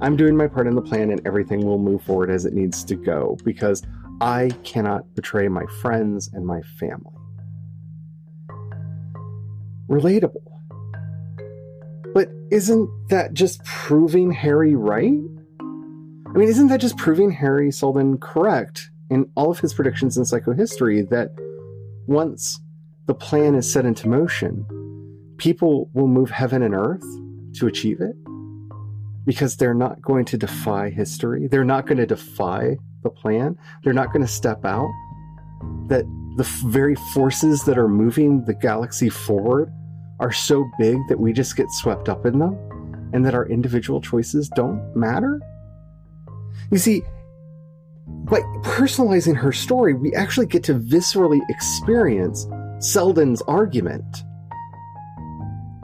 I'm 0.00 0.16
doing 0.16 0.36
my 0.36 0.46
part 0.46 0.66
in 0.66 0.74
the 0.74 0.82
plan 0.82 1.10
and 1.10 1.26
everything 1.26 1.64
will 1.64 1.78
move 1.78 2.02
forward 2.02 2.30
as 2.30 2.44
it 2.44 2.52
needs 2.52 2.84
to 2.84 2.94
go 2.94 3.38
because 3.44 3.82
I 4.20 4.50
cannot 4.62 5.14
betray 5.14 5.48
my 5.48 5.64
friends 5.80 6.30
and 6.32 6.46
my 6.46 6.60
family. 6.78 7.14
Relatable. 9.88 10.42
But 12.12 12.30
isn't 12.50 12.90
that 13.08 13.32
just 13.32 13.64
proving 13.64 14.30
Hari 14.32 14.74
right? 14.74 15.20
I 16.34 16.38
mean, 16.38 16.48
isn't 16.48 16.66
that 16.66 16.80
just 16.80 16.96
proving 16.96 17.30
Hari 17.30 17.70
Seldon 17.70 18.18
correct 18.18 18.90
in 19.08 19.30
all 19.36 19.52
of 19.52 19.60
his 19.60 19.72
predictions 19.72 20.16
in 20.16 20.24
psychohistory 20.24 21.08
that 21.10 21.30
once 22.08 22.58
the 23.06 23.14
plan 23.14 23.54
is 23.54 23.70
set 23.70 23.86
into 23.86 24.08
motion, 24.08 24.66
people 25.38 25.90
will 25.94 26.08
move 26.08 26.30
heaven 26.30 26.62
and 26.62 26.74
earth 26.74 27.04
to 27.54 27.68
achieve 27.68 28.00
it 28.00 28.16
because 29.24 29.56
they're 29.56 29.74
not 29.74 30.02
going 30.02 30.24
to 30.24 30.36
defy 30.36 30.90
history. 30.90 31.46
They're 31.46 31.64
not 31.64 31.86
going 31.86 31.98
to 31.98 32.06
defy 32.06 32.78
the 33.04 33.10
plan. 33.10 33.56
They're 33.84 33.92
not 33.92 34.12
going 34.12 34.26
to 34.26 34.32
step 34.32 34.64
out. 34.64 34.90
That 35.86 36.04
the 36.36 36.42
very 36.66 36.96
forces 37.14 37.62
that 37.62 37.78
are 37.78 37.86
moving 37.86 38.44
the 38.44 38.54
galaxy 38.54 39.08
forward 39.08 39.72
are 40.18 40.32
so 40.32 40.68
big 40.80 40.98
that 41.08 41.20
we 41.20 41.32
just 41.32 41.56
get 41.56 41.70
swept 41.70 42.08
up 42.08 42.26
in 42.26 42.40
them 42.40 42.58
and 43.12 43.24
that 43.24 43.34
our 43.34 43.46
individual 43.46 44.00
choices 44.00 44.48
don't 44.56 44.96
matter. 44.96 45.40
You 46.70 46.78
see, 46.78 47.02
by 48.06 48.40
personalizing 48.62 49.36
her 49.36 49.52
story, 49.52 49.94
we 49.94 50.14
actually 50.14 50.46
get 50.46 50.64
to 50.64 50.74
viscerally 50.74 51.40
experience 51.48 52.46
Seldon's 52.78 53.42
argument. 53.42 54.24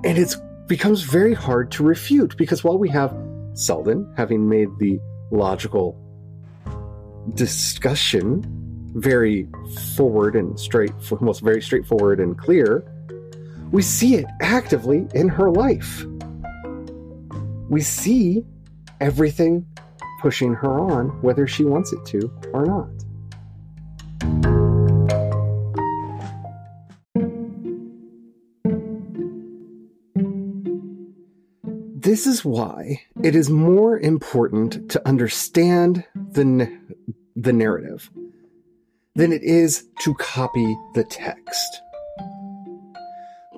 And 0.04 0.18
it 0.18 0.34
becomes 0.66 1.02
very 1.02 1.34
hard 1.34 1.70
to 1.72 1.82
refute 1.82 2.36
because 2.36 2.64
while 2.64 2.78
we 2.78 2.88
have 2.90 3.16
Seldon 3.54 4.12
having 4.16 4.48
made 4.48 4.68
the 4.78 5.00
logical 5.30 5.96
discussion 7.34 8.44
very 8.94 9.48
forward 9.94 10.34
and 10.34 10.58
straight, 10.58 10.92
almost 11.10 11.42
very 11.42 11.62
straightforward 11.62 12.20
and 12.20 12.36
clear, 12.36 12.84
we 13.70 13.82
see 13.82 14.16
it 14.16 14.26
actively 14.40 15.06
in 15.14 15.28
her 15.28 15.50
life. 15.50 16.04
We 17.68 17.82
see 17.82 18.44
everything 19.00 19.66
pushing 20.20 20.54
her 20.54 20.78
on, 20.78 21.08
whether 21.22 21.46
she 21.46 21.64
wants 21.64 21.92
it 21.92 22.04
to 22.06 22.30
or 22.52 22.66
not. 22.66 22.88
This 32.02 32.26
is 32.26 32.44
why 32.44 33.02
it 33.22 33.34
is 33.34 33.50
more 33.50 33.98
important 33.98 34.90
to 34.90 35.08
understand 35.08 36.04
the, 36.14 36.78
the 37.36 37.52
narrative 37.52 38.10
than 39.14 39.32
it 39.32 39.42
is 39.42 39.86
to 40.00 40.14
copy 40.14 40.76
the 40.94 41.04
text. 41.04 41.82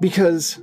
Because 0.00 0.60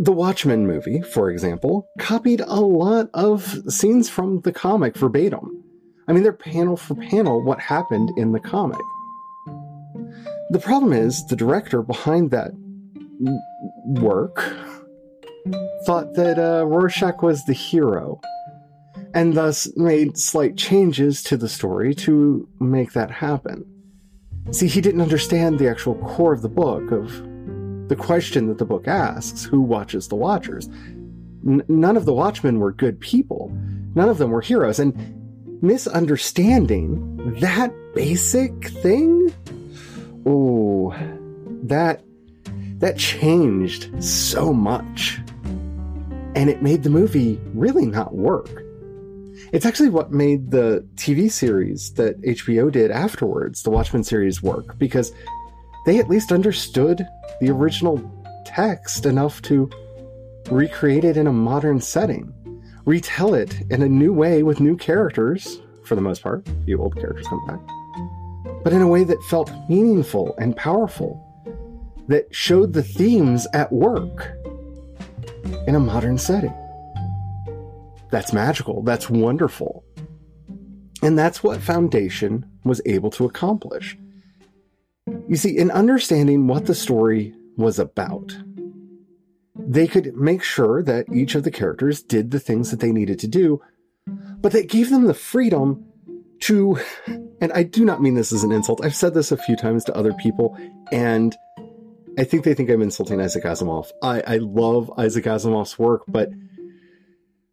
the 0.00 0.12
Watchmen 0.12 0.66
movie, 0.66 1.02
for 1.02 1.30
example, 1.30 1.86
copied 1.98 2.40
a 2.40 2.60
lot 2.60 3.10
of 3.12 3.62
scenes 3.68 4.08
from 4.08 4.40
the 4.40 4.52
comic 4.52 4.96
verbatim. 4.96 5.62
I 6.08 6.14
mean, 6.14 6.22
they're 6.22 6.32
panel 6.32 6.78
for 6.78 6.94
panel 6.94 7.44
what 7.44 7.60
happened 7.60 8.10
in 8.16 8.32
the 8.32 8.40
comic. 8.40 8.80
The 10.48 10.58
problem 10.58 10.94
is 10.94 11.26
the 11.26 11.36
director 11.36 11.82
behind 11.82 12.30
that 12.30 12.52
work 13.84 14.38
thought 15.84 16.14
that 16.14 16.38
uh, 16.38 16.64
Rorschach 16.64 17.22
was 17.22 17.44
the 17.44 17.52
hero, 17.52 18.22
and 19.12 19.34
thus 19.34 19.70
made 19.76 20.16
slight 20.16 20.56
changes 20.56 21.22
to 21.24 21.36
the 21.36 21.48
story 21.48 21.94
to 21.96 22.48
make 22.58 22.94
that 22.94 23.10
happen. 23.10 23.66
See, 24.50 24.66
he 24.66 24.80
didn't 24.80 25.02
understand 25.02 25.58
the 25.58 25.68
actual 25.68 25.96
core 25.96 26.32
of 26.32 26.40
the 26.40 26.48
book, 26.48 26.90
of 26.90 27.29
the 27.90 27.96
question 27.96 28.46
that 28.46 28.58
the 28.58 28.64
book 28.64 28.86
asks 28.86 29.44
who 29.44 29.60
watches 29.60 30.06
the 30.06 30.14
Watchers? 30.14 30.68
N- 31.44 31.64
none 31.66 31.96
of 31.96 32.04
the 32.04 32.14
Watchmen 32.14 32.60
were 32.60 32.70
good 32.70 33.00
people, 33.00 33.50
none 33.96 34.08
of 34.08 34.18
them 34.18 34.30
were 34.30 34.40
heroes, 34.40 34.78
and 34.78 34.94
misunderstanding 35.60 37.16
that 37.40 37.72
basic 37.92 38.68
thing, 38.68 39.34
oh, 40.24 40.94
that 41.64 42.04
that 42.78 42.96
changed 42.96 44.02
so 44.02 44.54
much 44.54 45.18
and 46.36 46.48
it 46.48 46.62
made 46.62 46.84
the 46.84 46.90
movie 46.90 47.40
really 47.54 47.86
not 47.86 48.14
work. 48.14 48.62
It's 49.52 49.66
actually 49.66 49.90
what 49.90 50.12
made 50.12 50.52
the 50.52 50.86
TV 50.94 51.28
series 51.28 51.92
that 51.94 52.20
HBO 52.22 52.70
did 52.70 52.92
afterwards, 52.92 53.64
the 53.64 53.70
Watchmen 53.70 54.04
series, 54.04 54.40
work 54.40 54.78
because 54.78 55.12
they 55.86 55.98
at 55.98 56.08
least 56.08 56.32
understood 56.32 57.06
the 57.40 57.50
original 57.50 58.00
text 58.44 59.06
enough 59.06 59.40
to 59.42 59.70
recreate 60.50 61.04
it 61.04 61.16
in 61.16 61.26
a 61.26 61.32
modern 61.32 61.80
setting, 61.80 62.32
retell 62.84 63.34
it 63.34 63.60
in 63.70 63.82
a 63.82 63.88
new 63.88 64.12
way 64.12 64.42
with 64.42 64.60
new 64.60 64.76
characters, 64.76 65.60
for 65.84 65.94
the 65.94 66.00
most 66.00 66.22
part, 66.22 66.46
a 66.48 66.64
few 66.64 66.80
old 66.80 66.96
characters 66.96 67.26
come 67.26 67.44
back, 67.46 67.60
but 68.62 68.72
in 68.72 68.82
a 68.82 68.88
way 68.88 69.04
that 69.04 69.22
felt 69.24 69.52
meaningful 69.68 70.34
and 70.38 70.56
powerful, 70.56 71.26
that 72.08 72.26
showed 72.34 72.72
the 72.72 72.82
themes 72.82 73.46
at 73.54 73.72
work 73.72 74.32
in 75.66 75.74
a 75.74 75.80
modern 75.80 76.18
setting. 76.18 76.54
That's 78.10 78.32
magical. 78.32 78.82
That's 78.82 79.08
wonderful. 79.08 79.84
And 81.02 81.18
that's 81.18 81.42
what 81.42 81.60
Foundation 81.60 82.44
was 82.64 82.82
able 82.84 83.10
to 83.10 83.24
accomplish. 83.24 83.96
You 85.28 85.36
see, 85.36 85.56
in 85.56 85.70
understanding 85.70 86.46
what 86.46 86.66
the 86.66 86.74
story 86.74 87.34
was 87.56 87.78
about, 87.78 88.36
they 89.56 89.86
could 89.86 90.14
make 90.16 90.42
sure 90.42 90.82
that 90.82 91.06
each 91.12 91.34
of 91.34 91.44
the 91.44 91.50
characters 91.50 92.02
did 92.02 92.30
the 92.30 92.40
things 92.40 92.70
that 92.70 92.80
they 92.80 92.92
needed 92.92 93.18
to 93.20 93.28
do, 93.28 93.60
but 94.40 94.52
that 94.52 94.68
gave 94.68 94.90
them 94.90 95.06
the 95.06 95.14
freedom 95.14 95.84
to, 96.40 96.78
and 97.40 97.52
I 97.52 97.62
do 97.62 97.84
not 97.84 98.02
mean 98.02 98.14
this 98.14 98.32
as 98.32 98.42
an 98.42 98.52
insult, 98.52 98.84
I've 98.84 98.94
said 98.94 99.14
this 99.14 99.30
a 99.30 99.36
few 99.36 99.56
times 99.56 99.84
to 99.84 99.96
other 99.96 100.12
people, 100.14 100.56
and 100.90 101.36
I 102.18 102.24
think 102.24 102.44
they 102.44 102.54
think 102.54 102.70
I'm 102.70 102.82
insulting 102.82 103.20
Isaac 103.20 103.44
Asimov. 103.44 103.90
I, 104.02 104.22
I 104.26 104.36
love 104.38 104.90
Isaac 104.98 105.26
Asimov's 105.26 105.78
work, 105.78 106.02
but 106.08 106.30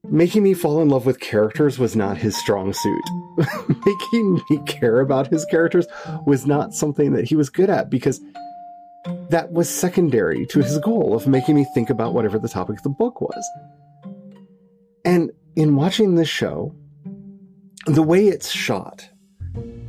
making 0.10 0.43
me 0.43 0.54
fall 0.54 0.82
in 0.82 0.89
love 0.89 1.06
with 1.06 1.20
characters 1.20 1.80
was 1.80 1.96
not 1.96 2.17
his 2.17 2.36
strong 2.38 2.74
suit. 2.74 3.04
making 3.86 4.41
me 4.50 4.60
care 4.65 5.00
about 5.00 5.28
his 5.28 5.46
characters 5.46 5.88
was 6.26 6.46
not 6.46 6.74
something 6.74 7.13
that 7.13 7.26
he 7.26 7.36
was 7.36 7.50
good 7.50 7.70
at 7.70 7.89
because 7.89 8.22
that 9.30 9.52
was 9.52 9.70
secondary 9.70 10.46
to 10.48 10.60
his 10.60 10.80
goal 10.80 11.15
of 11.15 11.28
making 11.28 11.56
me 11.56 11.65
think 11.74 11.89
about 11.89 12.13
whatever 12.13 12.39
the 12.39 12.50
topic 12.50 12.78
of 12.78 12.84
the 12.84 12.89
book 12.89 13.22
was. 13.22 13.46
And 15.06 15.32
in 15.56 15.76
watching 15.76 16.15
this 16.15 16.30
show, 16.30 16.76
the 17.86 18.04
way 18.04 18.28
it's 18.28 18.50
shot, 18.50 19.10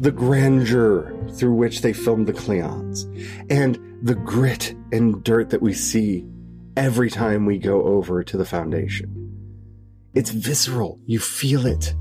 the 0.00 0.12
grandeur 0.12 1.14
through 1.32 1.54
which 1.54 1.82
they 1.82 1.92
filmed 1.92 2.26
the 2.26 2.32
Cleons, 2.32 3.04
and 3.50 3.78
the 4.02 4.14
grit 4.14 4.74
and 4.92 5.22
dirt 5.24 5.50
that 5.50 5.62
we 5.62 5.74
see 5.74 6.24
every 6.76 7.10
time 7.10 7.44
we 7.44 7.58
go 7.58 7.82
over 7.82 8.22
to 8.22 8.36
the 8.36 8.44
Foundation. 8.44 9.27
It's 10.18 10.30
visceral. 10.30 10.98
You 11.06 11.20
feel 11.20 11.64
it. 11.64 11.94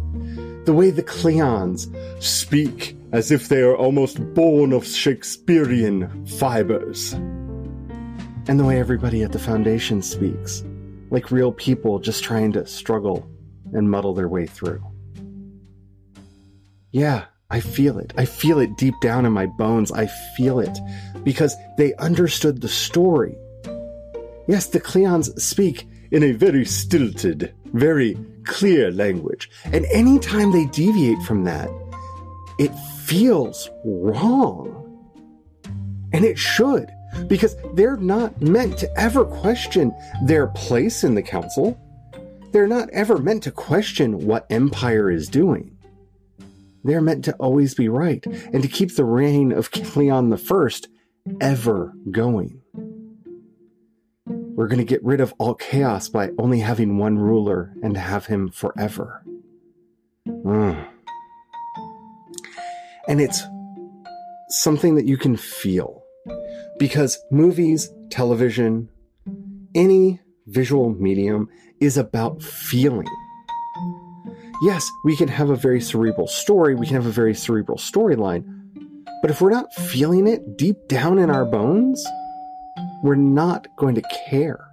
The 0.66 0.74
way 0.74 0.90
the 0.90 1.04
Cleons 1.04 1.86
speak 2.20 2.98
as 3.12 3.30
if 3.30 3.48
they 3.48 3.62
are 3.62 3.78
almost 3.78 4.18
born 4.34 4.74
of 4.74 4.88
Shakespearean 4.88 6.26
fibers. 6.26 7.14
And 7.14 8.60
the 8.60 8.64
way 8.66 8.80
everybody 8.80 9.22
at 9.22 9.34
the 9.34 9.38
Foundation 9.38 10.02
speaks, 10.02 10.64
like 11.12 11.30
real 11.30 11.52
people 11.52 12.00
just 12.00 12.24
trying 12.24 12.54
to 12.54 12.66
struggle 12.66 13.30
and 13.72 13.92
muddle 13.92 14.16
their 14.16 14.28
way 14.28 14.48
through. 14.48 14.84
Yeah, 16.90 17.26
I 17.52 17.60
feel 17.60 18.00
it. 18.00 18.14
I 18.18 18.26
feel 18.26 18.58
it 18.58 18.78
deep 18.78 18.96
down 19.00 19.28
in 19.28 19.32
my 19.32 19.46
bones. 19.46 19.92
I 19.92 20.08
feel 20.36 20.60
it 20.60 20.76
because 21.24 21.56
they 21.78 21.94
understood 21.98 22.62
the 22.62 22.68
story. 22.68 23.36
Yes, 24.48 24.66
the 24.66 24.80
Cleons 24.80 25.40
speak 25.40 25.88
in 26.12 26.24
a 26.24 26.32
very 26.32 26.66
stilted, 26.66 27.54
very 27.74 28.18
clear 28.46 28.92
language. 28.92 29.50
And 29.66 29.86
anytime 29.88 30.52
they 30.52 30.66
deviate 30.66 31.22
from 31.24 31.44
that, 31.46 31.70
it 32.60 32.74
feels 33.06 33.70
wrong. 33.86 34.74
And 36.14 36.24
it 36.26 36.38
should, 36.38 36.90
because 37.28 37.56
they're 37.74 37.98
not 37.98 38.42
meant 38.42 38.78
to 38.80 39.00
ever 39.00 39.26
question 39.26 39.94
their 40.24 40.48
place 40.48 41.04
in 41.04 41.16
the 41.16 41.22
council. 41.22 41.80
They're 42.52 42.68
not 42.68 42.90
ever 42.92 43.18
meant 43.18 43.44
to 43.44 43.52
question 43.52 44.26
what 44.26 44.48
Empire 44.50 45.12
is 45.12 45.28
doing. 45.28 45.78
They're 46.84 47.02
meant 47.02 47.26
to 47.26 47.34
always 47.34 47.76
be 47.76 47.90
right 47.90 48.26
and 48.26 48.64
to 48.64 48.70
keep 48.70 48.96
the 48.96 49.04
reign 49.04 49.52
of 49.52 49.72
Cleon 49.72 50.30
the 50.30 50.38
First 50.38 50.88
ever 51.42 51.94
going. 52.10 52.62
We're 54.58 54.68
going 54.68 54.80
to 54.80 54.86
get 54.86 55.04
rid 55.04 55.22
of 55.22 55.34
all 55.38 55.54
chaos 55.56 56.10
by 56.10 56.32
only 56.38 56.60
having 56.60 56.98
one 56.98 57.18
ruler 57.18 57.74
and 57.82 57.96
have 57.96 58.26
him 58.26 58.50
forever. 58.50 59.24
Mm. 60.28 60.86
And 63.08 63.22
it's 63.22 63.42
something 64.50 64.96
that 64.96 65.06
you 65.06 65.16
can 65.16 65.38
feel 65.38 66.04
because 66.80 67.18
movies, 67.32 67.90
television, 68.10 68.90
any 69.74 70.20
visual 70.48 70.90
medium 70.90 71.48
is 71.80 71.98
about 71.98 72.42
feeling 72.42 73.08
yes, 74.62 74.90
we 75.04 75.16
can 75.16 75.28
have 75.28 75.50
a 75.50 75.56
very 75.56 75.82
cerebral 75.82 76.28
story, 76.28 76.76
we 76.76 76.86
can 76.86 76.96
have 76.96 77.06
a 77.06 77.12
very 77.12 77.34
cerebral 77.34 77.78
storyline, 77.78 78.44
But 79.22 79.32
if 79.32 79.42
we're 79.42 79.52
not 79.52 79.74
feeling 79.74 80.28
it 80.28 80.58
deep 80.58 80.88
down 80.88 81.18
in 81.20 81.30
our 81.30 81.46
bones, 81.46 82.06
we're 83.04 83.16
not 83.16 83.68
going 83.78 83.96
to 83.96 84.04
care. 84.30 84.72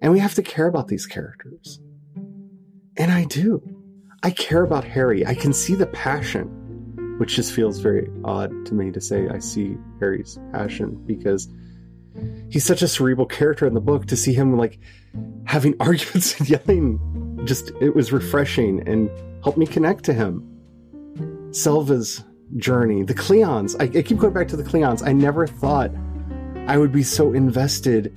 And 0.00 0.12
we 0.12 0.18
have 0.18 0.34
to 0.34 0.42
care 0.42 0.66
about 0.66 0.88
these 0.88 1.06
characters. 1.06 1.80
And 2.96 3.10
I 3.12 3.24
do. 3.24 3.62
I 4.22 4.30
care 4.30 4.62
about 4.62 4.86
Hari. 4.86 5.26
I 5.26 5.34
can 5.34 5.52
see 5.52 5.74
the 5.74 5.86
passion, 5.86 6.46
which 7.18 7.36
just 7.36 7.52
feels 7.52 7.78
very 7.78 8.08
odd 8.24 8.66
to 8.66 8.74
me 8.74 8.90
to 8.90 9.00
say 9.00 9.28
I 9.28 9.38
see 9.38 9.76
Hari's 10.00 10.38
passion 10.52 11.02
because 11.06 11.48
he's 12.48 12.64
such 12.64 12.82
a 12.82 12.88
cerebral 12.88 13.26
character 13.26 13.66
in 13.66 13.74
the 13.74 13.80
book 13.80 14.06
to 14.06 14.16
see 14.16 14.32
him 14.32 14.56
like 14.56 14.78
having 15.44 15.74
arguments 15.80 16.38
and 16.38 16.48
yelling 16.48 17.42
just 17.44 17.70
it 17.80 17.94
was 17.94 18.12
refreshing 18.12 18.86
and 18.88 19.10
helped 19.42 19.58
me 19.58 19.66
connect 19.66 20.04
to 20.04 20.12
him 20.12 20.42
salvor's 21.52 22.24
journey 22.56 23.02
the 23.02 23.14
cleons 23.14 23.76
I, 23.78 23.98
I 23.98 24.02
keep 24.02 24.18
going 24.18 24.32
back 24.32 24.48
to 24.48 24.56
the 24.56 24.62
cleons 24.62 25.06
i 25.06 25.12
never 25.12 25.46
thought 25.46 25.90
i 26.66 26.76
would 26.76 26.92
be 26.92 27.02
so 27.02 27.32
invested 27.32 28.12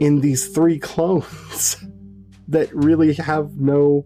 in 0.00 0.20
these 0.20 0.48
three 0.48 0.78
clones 0.78 1.76
that 2.48 2.72
really 2.74 3.14
have 3.14 3.56
no 3.56 4.04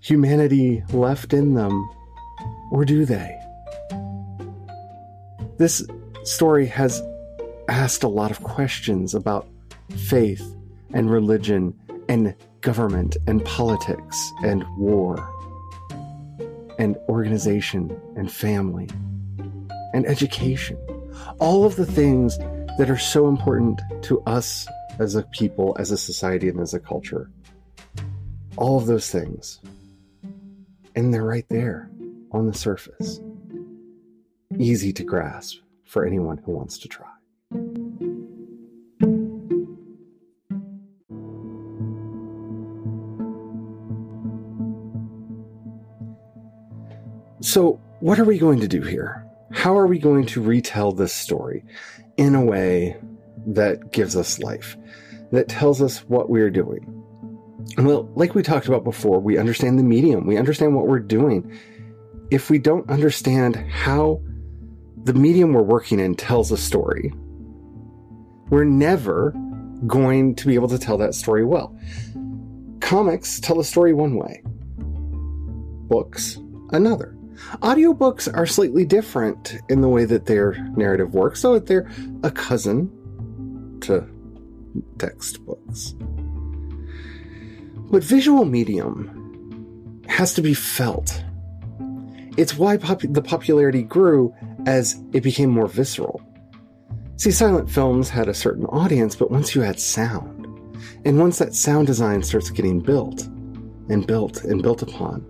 humanity 0.00 0.82
left 0.92 1.32
in 1.32 1.54
them 1.54 1.88
or 2.72 2.84
do 2.84 3.04
they 3.04 3.36
this 5.58 5.86
story 6.24 6.66
has 6.66 7.02
asked 7.68 8.02
a 8.02 8.08
lot 8.08 8.30
of 8.30 8.42
questions 8.42 9.14
about 9.14 9.46
faith 10.08 10.56
and 10.92 11.10
religion 11.10 11.74
and 12.08 12.34
government 12.60 13.16
and 13.26 13.44
politics 13.44 14.32
and 14.42 14.64
war 14.76 15.16
and 16.78 16.96
organization 17.08 17.94
and 18.16 18.32
family 18.32 18.88
and 19.92 20.06
education. 20.06 20.78
All 21.38 21.64
of 21.64 21.76
the 21.76 21.86
things 21.86 22.38
that 22.80 22.88
are 22.88 22.96
so 22.96 23.28
important 23.28 23.78
to 24.00 24.22
us 24.22 24.66
as 24.98 25.14
a 25.14 25.22
people, 25.24 25.76
as 25.78 25.90
a 25.90 25.98
society, 25.98 26.48
and 26.48 26.58
as 26.60 26.72
a 26.72 26.80
culture. 26.80 27.30
All 28.56 28.78
of 28.78 28.86
those 28.86 29.10
things. 29.10 29.60
And 30.96 31.12
they're 31.12 31.22
right 31.22 31.44
there 31.50 31.90
on 32.32 32.46
the 32.46 32.54
surface. 32.54 33.20
Easy 34.58 34.94
to 34.94 35.04
grasp 35.04 35.58
for 35.84 36.06
anyone 36.06 36.38
who 36.38 36.52
wants 36.52 36.78
to 36.78 36.88
try. 36.88 37.06
So, 47.42 47.78
what 48.00 48.18
are 48.18 48.24
we 48.24 48.38
going 48.38 48.60
to 48.60 48.68
do 48.68 48.80
here? 48.80 49.26
How 49.52 49.76
are 49.76 49.86
we 49.86 49.98
going 49.98 50.24
to 50.26 50.40
retell 50.40 50.92
this 50.92 51.12
story 51.12 51.62
in 52.20 52.34
a 52.34 52.44
way 52.44 52.94
that 53.46 53.92
gives 53.92 54.14
us 54.14 54.38
life, 54.40 54.76
that 55.32 55.48
tells 55.48 55.80
us 55.80 56.00
what 56.00 56.28
we're 56.28 56.50
doing? 56.50 56.86
Well, 57.78 58.10
like 58.14 58.34
we 58.34 58.42
talked 58.42 58.68
about 58.68 58.84
before, 58.84 59.20
we 59.20 59.38
understand 59.38 59.78
the 59.78 59.82
medium, 59.82 60.26
we 60.26 60.36
understand 60.36 60.76
what 60.76 60.86
we're 60.86 60.98
doing. 60.98 61.58
If 62.30 62.50
we 62.50 62.58
don't 62.58 62.88
understand 62.90 63.56
how 63.56 64.20
the 65.02 65.14
medium 65.14 65.54
we're 65.54 65.62
working 65.62 65.98
in 65.98 66.14
tells 66.14 66.52
a 66.52 66.58
story, 66.58 67.10
we're 68.50 68.64
never 68.64 69.34
going 69.86 70.34
to 70.34 70.46
be 70.46 70.54
able 70.56 70.68
to 70.68 70.78
tell 70.78 70.98
that 70.98 71.14
story 71.14 71.44
well. 71.44 71.74
Comics 72.80 73.40
tell 73.40 73.60
a 73.60 73.64
story 73.64 73.94
one 73.94 74.16
way, 74.16 74.42
books 75.88 76.38
another. 76.72 77.16
Audiobooks 77.62 78.32
are 78.32 78.46
slightly 78.46 78.84
different 78.84 79.56
in 79.68 79.80
the 79.80 79.88
way 79.88 80.04
that 80.04 80.26
their 80.26 80.52
narrative 80.76 81.14
works, 81.14 81.40
so 81.40 81.58
they're 81.58 81.90
a 82.22 82.30
cousin 82.30 82.90
to 83.80 84.06
textbooks. 84.98 85.94
But 87.90 88.04
visual 88.04 88.44
medium 88.44 90.02
has 90.06 90.34
to 90.34 90.42
be 90.42 90.54
felt. 90.54 91.24
It's 92.36 92.56
why 92.56 92.76
pop- 92.76 93.02
the 93.02 93.22
popularity 93.22 93.82
grew 93.82 94.34
as 94.66 95.02
it 95.12 95.22
became 95.22 95.50
more 95.50 95.66
visceral. 95.66 96.22
See, 97.16 97.30
silent 97.30 97.68
films 97.70 98.08
had 98.08 98.28
a 98.28 98.34
certain 98.34 98.64
audience, 98.66 99.16
but 99.16 99.30
once 99.30 99.54
you 99.54 99.62
had 99.62 99.80
sound, 99.80 100.46
and 101.04 101.18
once 101.18 101.38
that 101.38 101.54
sound 101.54 101.86
design 101.86 102.22
starts 102.22 102.50
getting 102.50 102.80
built 102.80 103.26
and 103.88 104.06
built 104.06 104.44
and 104.44 104.62
built 104.62 104.82
upon, 104.82 105.26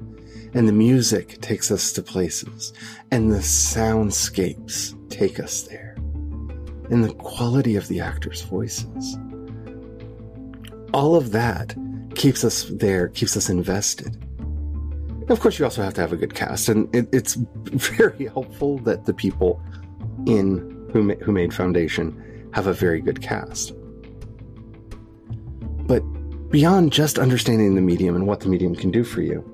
and 0.54 0.66
the 0.66 0.72
music 0.72 1.40
takes 1.40 1.70
us 1.70 1.92
to 1.92 2.02
places, 2.02 2.72
and 3.10 3.32
the 3.32 3.38
soundscapes 3.38 4.94
take 5.10 5.38
us 5.38 5.62
there, 5.62 5.94
and 6.90 7.04
the 7.04 7.14
quality 7.14 7.76
of 7.76 7.88
the 7.88 8.00
actors' 8.00 8.42
voices. 8.42 9.18
All 10.92 11.14
of 11.14 11.30
that 11.32 11.74
keeps 12.14 12.44
us 12.44 12.64
there, 12.64 13.08
keeps 13.08 13.36
us 13.36 13.48
invested. 13.48 14.16
Of 15.28 15.38
course, 15.38 15.58
you 15.58 15.64
also 15.64 15.82
have 15.82 15.94
to 15.94 16.00
have 16.00 16.12
a 16.12 16.16
good 16.16 16.34
cast, 16.34 16.68
and 16.68 16.92
it, 16.94 17.08
it's 17.12 17.34
very 17.64 18.26
helpful 18.26 18.78
that 18.80 19.06
the 19.06 19.14
people 19.14 19.62
in 20.26 20.88
who, 20.92 21.02
ma- 21.04 21.14
who 21.22 21.32
made 21.32 21.54
Foundation 21.54 22.50
have 22.52 22.66
a 22.66 22.72
very 22.72 23.00
good 23.00 23.22
cast. 23.22 23.72
But 25.86 26.00
beyond 26.50 26.92
just 26.92 27.18
understanding 27.18 27.76
the 27.76 27.80
medium 27.80 28.16
and 28.16 28.26
what 28.26 28.40
the 28.40 28.48
medium 28.48 28.74
can 28.74 28.90
do 28.90 29.04
for 29.04 29.22
you, 29.22 29.44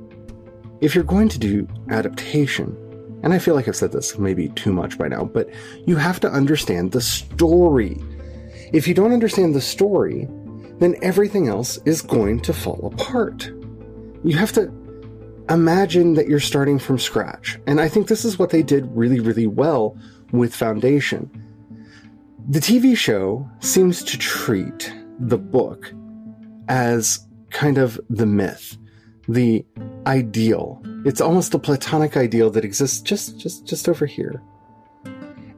if 0.81 0.95
you're 0.95 1.05
going 1.05 1.29
to 1.31 1.39
do 1.39 1.69
adaptation, 1.91 2.77
and 3.23 3.33
I 3.33 3.39
feel 3.39 3.55
like 3.55 3.67
I've 3.67 3.77
said 3.77 3.93
this 3.93 4.19
maybe 4.19 4.49
too 4.51 4.73
much 4.73 4.99
by 4.99 5.09
now, 5.09 5.25
but 5.25 5.49
you 5.87 5.97
have 5.97 6.21
to 6.21 6.31
understand 6.31 6.93
the 6.93 7.01
story. 7.01 8.01
If 8.73 8.87
you 8.87 8.95
don't 8.95 9.13
understand 9.13 9.55
the 9.55 9.61
story, 9.61 10.29
then 10.79 10.97
everything 11.03 11.49
else 11.49 11.79
is 11.87 12.03
going 12.03 12.41
to 12.41 12.53
fall 12.53 12.91
apart. 12.93 13.51
You 14.23 14.37
have 14.37 14.53
to 14.53 14.73
imagine 15.49 16.15
that 16.15 16.29
you're 16.29 16.41
starting 16.41 16.79
from 16.79 16.99
scratch. 16.99 17.59
And 17.67 17.81
I 17.81 17.89
think 17.89 18.09
this 18.09 18.25
is 18.25 18.39
what 18.39 18.51
they 18.51 18.63
did 18.63 18.87
really, 18.97 19.21
really 19.21 19.47
well 19.47 19.97
with 20.33 20.55
Foundation. 20.55 21.31
The 22.49 22.61
TV 22.61 22.97
show 22.97 23.49
seems 23.61 24.05
to 24.05 24.19
treat 24.19 24.93
the 25.19 25.39
book 25.39 25.93
as 26.69 27.27
kind 27.51 27.79
of 27.79 27.99
the 28.11 28.27
myth 28.27 28.77
the 29.29 29.65
ideal. 30.07 30.83
It's 31.05 31.21
almost 31.21 31.55
a 31.55 31.59
platonic 31.59 32.17
ideal 32.17 32.51
that 32.51 32.65
exists 32.65 33.01
just 33.01 33.39
just 33.39 33.67
just 33.67 33.89
over 33.89 34.07
here. 34.07 34.43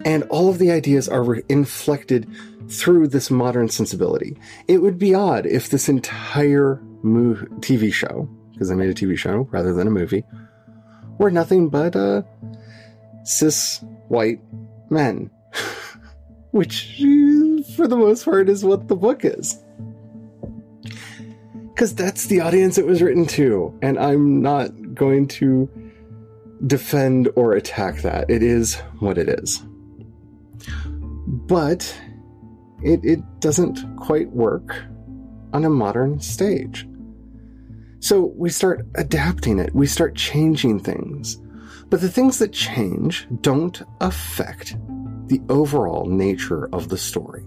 And 0.04 0.22
all 0.24 0.48
of 0.48 0.58
the 0.58 0.70
ideas 0.70 1.08
are 1.08 1.22
re- 1.22 1.42
inflected 1.48 2.30
through 2.68 3.08
this 3.08 3.30
modern 3.30 3.68
sensibility. 3.68 4.36
It 4.68 4.78
would 4.78 4.98
be 4.98 5.14
odd 5.14 5.44
if 5.44 5.70
this 5.70 5.88
entire 5.88 6.80
mo- 7.02 7.46
TV 7.60 7.92
show, 7.92 8.28
because 8.52 8.70
I 8.70 8.74
made 8.74 8.90
a 8.90 8.94
TV 8.94 9.18
show 9.18 9.48
rather 9.50 9.72
than 9.72 9.86
a 9.86 9.90
movie, 9.90 10.24
were 11.18 11.30
nothing 11.30 11.68
but 11.68 11.96
uh, 11.96 12.22
cis 13.24 13.82
white 14.08 14.40
men, 14.88 15.30
which, 16.52 17.02
for 17.76 17.88
the 17.88 17.96
most 17.96 18.24
part, 18.24 18.48
is 18.48 18.64
what 18.64 18.88
the 18.88 18.96
book 18.96 19.24
is 19.24 19.58
because 21.78 21.94
that's 21.94 22.26
the 22.26 22.40
audience 22.40 22.76
it 22.76 22.84
was 22.84 23.00
written 23.00 23.24
to, 23.24 23.72
and 23.82 24.00
I'm 24.00 24.42
not 24.42 24.96
going 24.96 25.28
to 25.28 25.70
defend 26.66 27.28
or 27.36 27.52
attack 27.52 28.02
that. 28.02 28.28
It 28.28 28.42
is 28.42 28.74
what 28.98 29.16
it 29.16 29.28
is. 29.28 29.62
But 31.28 31.96
it, 32.82 33.04
it 33.04 33.20
doesn't 33.38 33.96
quite 33.96 34.28
work 34.30 34.74
on 35.52 35.64
a 35.64 35.70
modern 35.70 36.18
stage. 36.18 36.84
So 38.00 38.32
we 38.34 38.50
start 38.50 38.84
adapting 38.96 39.60
it, 39.60 39.72
we 39.72 39.86
start 39.86 40.16
changing 40.16 40.80
things. 40.80 41.36
But 41.90 42.00
the 42.00 42.10
things 42.10 42.40
that 42.40 42.52
change 42.52 43.28
don't 43.40 43.80
affect 44.00 44.76
the 45.28 45.40
overall 45.48 46.06
nature 46.06 46.68
of 46.72 46.88
the 46.88 46.98
story. 46.98 47.44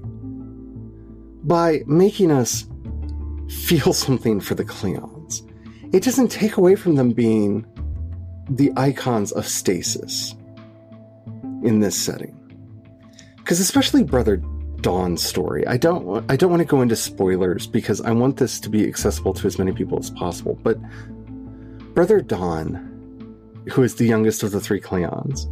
By 1.43 1.81
making 1.85 2.31
us 2.31 2.65
feel 3.51 3.93
something 3.93 4.39
for 4.39 4.55
the 4.55 4.65
Cleons. 4.65 5.41
It 5.93 6.03
doesn't 6.03 6.29
take 6.29 6.57
away 6.57 6.75
from 6.75 6.95
them 6.95 7.11
being 7.11 7.65
the 8.49 8.71
icons 8.77 9.31
of 9.33 9.47
stasis 9.47 10.35
in 11.63 11.79
this 11.79 11.95
setting. 12.01 12.37
Because 13.37 13.59
especially 13.59 14.03
Brother 14.03 14.37
Dawn's 14.77 15.21
story, 15.21 15.67
I 15.67 15.77
don't 15.77 16.29
I 16.31 16.35
don't 16.35 16.49
want 16.49 16.61
to 16.61 16.67
go 16.67 16.81
into 16.81 16.95
spoilers 16.95 17.67
because 17.67 18.01
I 18.01 18.11
want 18.11 18.37
this 18.37 18.59
to 18.61 18.69
be 18.69 18.87
accessible 18.87 19.33
to 19.33 19.47
as 19.47 19.59
many 19.59 19.73
people 19.73 19.99
as 19.99 20.09
possible. 20.09 20.57
But 20.63 20.79
Brother 21.93 22.21
Dawn, 22.21 22.87
who 23.71 23.83
is 23.83 23.95
the 23.95 24.05
youngest 24.05 24.43
of 24.43 24.51
the 24.51 24.61
three 24.61 24.79
Cleons, 24.79 25.47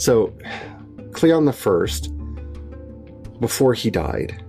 so 0.00 0.32
Cleon 1.12 1.46
the 1.46 1.52
First, 1.52 2.12
before 3.40 3.72
he 3.74 3.90
died, 3.90 4.43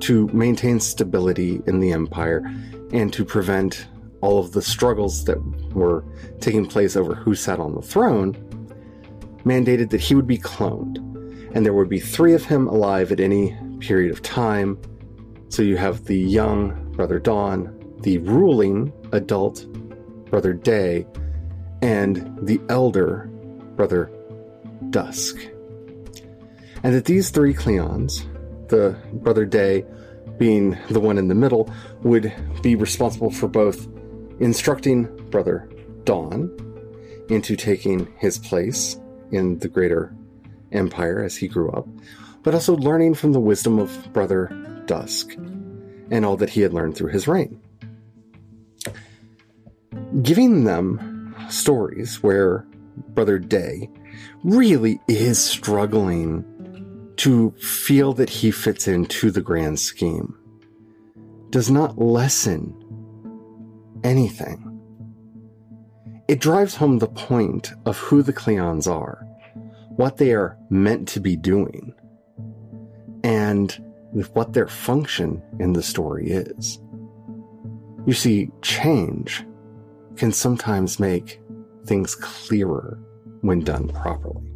to 0.00 0.28
maintain 0.28 0.80
stability 0.80 1.60
in 1.66 1.80
the 1.80 1.92
empire 1.92 2.38
and 2.92 3.12
to 3.12 3.24
prevent 3.24 3.86
all 4.20 4.38
of 4.38 4.52
the 4.52 4.62
struggles 4.62 5.24
that 5.24 5.38
were 5.74 6.04
taking 6.40 6.66
place 6.66 6.96
over 6.96 7.14
who 7.14 7.34
sat 7.34 7.60
on 7.60 7.74
the 7.74 7.82
throne, 7.82 8.34
mandated 9.44 9.90
that 9.90 10.00
he 10.00 10.14
would 10.14 10.26
be 10.26 10.38
cloned, 10.38 10.96
and 11.54 11.64
there 11.64 11.72
would 11.72 11.88
be 11.88 12.00
three 12.00 12.34
of 12.34 12.44
him 12.44 12.66
alive 12.66 13.12
at 13.12 13.20
any 13.20 13.56
period 13.80 14.10
of 14.10 14.22
time. 14.22 14.78
So 15.50 15.62
you 15.62 15.76
have 15.76 16.04
the 16.04 16.18
young 16.18 16.92
Brother 16.92 17.18
Dawn, 17.18 17.74
the 18.00 18.18
ruling 18.18 18.92
adult 19.12 19.66
Brother 20.30 20.52
Day, 20.52 21.06
and 21.80 22.38
the 22.42 22.60
elder 22.68 23.30
Brother 23.76 24.10
Dusk. 24.90 25.38
And 26.82 26.94
that 26.94 27.06
these 27.06 27.30
three 27.30 27.54
Cleons, 27.54 28.24
the 28.68 28.96
Brother 29.12 29.44
Day 29.44 29.84
being 30.38 30.78
the 30.90 31.00
one 31.00 31.18
in 31.18 31.28
the 31.28 31.34
middle, 31.34 31.70
would 32.02 32.32
be 32.62 32.74
responsible 32.74 33.30
for 33.30 33.48
both 33.48 33.88
instructing 34.40 35.04
Brother 35.30 35.68
Dawn 36.04 36.50
into 37.28 37.56
taking 37.56 38.08
his 38.18 38.38
place 38.38 38.98
in 39.30 39.58
the 39.58 39.68
greater 39.68 40.14
empire 40.72 41.22
as 41.22 41.36
he 41.36 41.48
grew 41.48 41.70
up, 41.70 41.86
but 42.42 42.54
also 42.54 42.76
learning 42.76 43.14
from 43.14 43.32
the 43.32 43.40
wisdom 43.40 43.78
of 43.78 44.12
Brother 44.12 44.48
Dusk 44.86 45.34
and 46.10 46.24
all 46.24 46.36
that 46.36 46.50
he 46.50 46.62
had 46.62 46.72
learned 46.72 46.96
through 46.96 47.10
his 47.10 47.28
reign. 47.28 47.60
Giving 50.22 50.64
them 50.64 51.34
stories 51.50 52.22
where 52.22 52.64
Brother 53.10 53.38
Day 53.38 53.90
really 54.42 55.00
is 55.08 55.38
struggling 55.38 56.44
to 57.18 57.50
feel 57.60 58.12
that 58.14 58.30
he 58.30 58.50
fits 58.50 58.88
into 58.88 59.30
the 59.30 59.40
grand 59.40 59.78
scheme 59.78 60.34
does 61.50 61.70
not 61.70 61.98
lessen 61.98 62.74
anything. 64.04 64.64
It 66.28 66.40
drives 66.40 66.76
home 66.76 66.98
the 66.98 67.08
point 67.08 67.72
of 67.86 67.98
who 67.98 68.22
the 68.22 68.32
Cleons 68.32 68.86
are, 68.86 69.26
what 69.96 70.18
they 70.18 70.32
are 70.32 70.56
meant 70.70 71.08
to 71.08 71.20
be 71.20 71.36
doing, 71.36 71.92
and 73.24 73.76
what 74.32 74.52
their 74.52 74.68
function 74.68 75.42
in 75.58 75.72
the 75.72 75.82
story 75.82 76.30
is. 76.30 76.80
You 78.06 78.12
see, 78.12 78.50
change 78.62 79.44
can 80.16 80.32
sometimes 80.32 81.00
make 81.00 81.40
things 81.86 82.14
clearer 82.14 82.98
when 83.40 83.60
done 83.60 83.88
properly. 83.88 84.47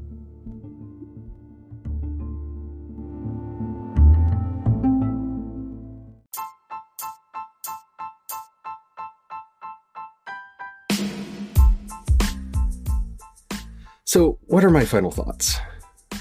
So, 14.13 14.39
what 14.43 14.63
are 14.63 14.69
my 14.69 14.85
final 14.85 15.11
thoughts 15.11 15.57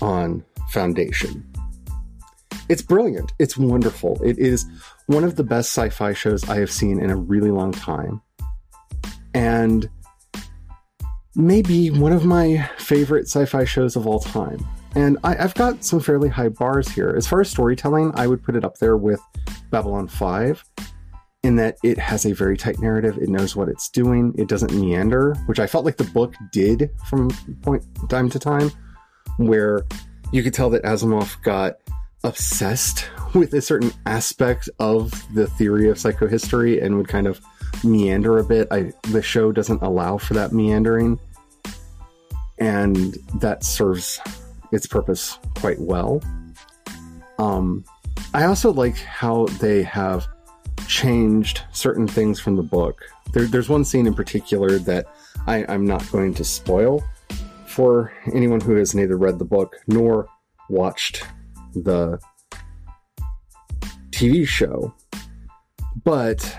on 0.02 0.46
Foundation? 0.70 1.46
It's 2.70 2.82
brilliant. 2.82 3.34
It's 3.38 3.58
wonderful. 3.58 4.18
It 4.24 4.40
is 4.40 4.66
one 5.08 5.26
of 5.26 5.36
the 5.36 5.44
best 5.44 5.74
sci 5.74 5.90
fi 5.90 6.14
shows 6.14 6.48
I 6.48 6.56
have 6.60 6.72
seen 6.72 7.02
in 7.02 7.10
a 7.10 7.18
really 7.18 7.52
long 7.52 7.74
time. 7.74 8.22
And 9.34 9.90
maybe 11.36 11.92
one 11.92 12.14
of 12.14 12.24
my 12.24 12.66
favorite 12.78 13.24
sci 13.24 13.44
fi 13.44 13.66
shows 13.66 13.98
of 13.98 14.08
all 14.08 14.22
time. 14.22 14.66
And 14.96 15.18
I, 15.26 15.36
have 15.36 15.56
got 15.56 15.84
some 15.84 16.00
fairly 16.00 16.30
high 16.30 16.48
bars 16.48 16.88
here. 16.88 17.14
As 17.18 17.28
far 17.28 17.42
as 17.42 17.50
storytelling, 17.50 18.14
I 18.16 18.26
would 18.26 18.42
put 18.42 18.56
it 18.56 18.64
up 18.64 18.78
there 18.78 18.96
with 18.96 19.20
Babylon 19.70 20.08
5 20.08 20.64
in 21.44 21.56
that 21.56 21.78
it 21.84 21.98
has 21.98 22.26
a 22.26 22.34
very 22.34 22.56
tight 22.56 22.80
narrative. 22.80 23.18
It 23.18 23.30
knows 23.30 23.56
what 23.56 23.68
it's 23.68 23.90
doing. 23.90 24.34
It 24.38 24.48
doesn't 24.48 24.74
meander, 24.74 25.34
which 25.48 25.60
I 25.60 25.68
felt 25.68 25.86
like 25.86 25.98
the 25.98 26.04
book 26.04 26.36
did 26.52 26.92
from 27.08 27.30
point 27.62 27.84
time 28.10 28.30
to 28.30 28.40
time, 28.40 28.72
where 29.38 29.82
you 30.32 30.44
could 30.44 30.54
tell 30.54 30.70
that 30.70 30.84
Asimov 30.84 31.42
got 31.44 31.78
obsessed 32.24 33.10
with 33.34 33.54
a 33.54 33.62
certain 33.62 33.92
aspect 34.06 34.70
of 34.80 35.12
the 35.34 35.48
theory 35.48 35.90
of 35.90 35.98
psychohistory 35.98 36.84
and 36.84 36.98
would 36.98 37.08
kind 37.08 37.28
of 37.28 37.42
meander 37.84 38.38
a 38.38 38.44
bit. 38.44 38.68
I, 38.72 38.94
the 39.10 39.22
show 39.22 39.52
doesn't 39.52 39.82
allow 39.82 40.18
for 40.18 40.36
that 40.36 40.52
meandering, 40.52 41.20
and 42.60 43.18
that 43.36 43.64
serves 43.64 44.20
its 44.72 44.86
purpose 44.86 45.40
quite 45.56 45.80
well. 45.80 46.22
Um, 47.40 47.84
I 48.34 48.46
also 48.46 48.72
like 48.72 48.98
how 48.98 49.48
they 49.60 49.82
have 49.84 50.28
changed 50.88 51.62
certain 51.72 52.08
things 52.08 52.40
from 52.40 52.56
the 52.56 52.64
book. 52.64 53.02
There, 53.34 53.46
there's 53.46 53.70
one 53.70 53.86
scene 53.86 54.08
in 54.08 54.14
particular 54.14 54.78
that 54.80 55.08
I, 55.48 55.66
I'm 55.68 55.86
not 55.86 56.10
going 56.12 56.34
to 56.36 56.44
spoil 56.44 57.04
for 57.66 58.12
anyone 58.34 58.60
who 58.60 58.76
has 58.76 58.94
neither 58.94 59.18
read 59.18 59.40
the 59.40 59.46
book 59.46 59.78
nor 59.88 60.28
watched 60.70 61.24
the 61.74 62.20
TV 64.12 64.48
show. 64.48 64.94
But 66.04 66.58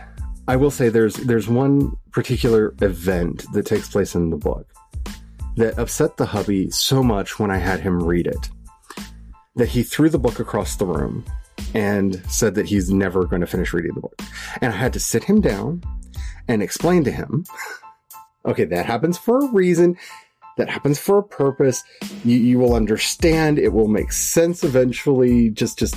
I 0.48 0.56
will 0.56 0.70
say 0.70 0.88
there's 0.88 1.14
there's 1.14 1.48
one 1.48 1.96
particular 2.10 2.74
event 2.80 3.44
that 3.52 3.66
takes 3.66 3.88
place 3.88 4.14
in 4.14 4.30
the 4.30 4.36
book 4.36 4.66
that 5.56 5.78
upset 5.78 6.16
the 6.16 6.26
hubby 6.26 6.70
so 6.70 7.02
much 7.02 7.38
when 7.38 7.50
I 7.50 7.58
had 7.58 7.80
him 7.80 8.02
read 8.02 8.26
it 8.26 8.48
that 9.54 9.68
he 9.68 9.82
threw 9.82 10.08
the 10.08 10.18
book 10.18 10.40
across 10.40 10.76
the 10.76 10.86
room 10.86 11.24
and 11.74 12.22
said 12.28 12.54
that 12.54 12.66
he's 12.66 12.90
never 12.90 13.24
going 13.24 13.40
to 13.40 13.46
finish 13.46 13.72
reading 13.72 13.94
the 13.94 14.00
book. 14.00 14.20
And 14.60 14.72
I 14.72 14.76
had 14.76 14.92
to 14.94 15.00
sit 15.00 15.24
him 15.24 15.40
down 15.40 15.82
and 16.48 16.62
explain 16.62 17.04
to 17.04 17.10
him, 17.10 17.44
okay, 18.46 18.64
that 18.64 18.86
happens 18.86 19.18
for 19.18 19.38
a 19.38 19.52
reason. 19.52 19.96
That 20.58 20.68
happens 20.68 20.98
for 20.98 21.18
a 21.18 21.22
purpose. 21.22 21.82
You, 22.24 22.36
you 22.36 22.58
will 22.58 22.74
understand. 22.74 23.58
It 23.58 23.72
will 23.72 23.88
make 23.88 24.12
sense 24.12 24.64
eventually. 24.64 25.50
Just, 25.50 25.78
just, 25.78 25.96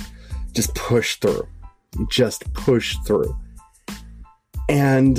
just 0.52 0.74
push 0.74 1.16
through. 1.16 1.46
Just 2.10 2.50
push 2.54 2.96
through. 3.04 3.36
And 4.68 5.16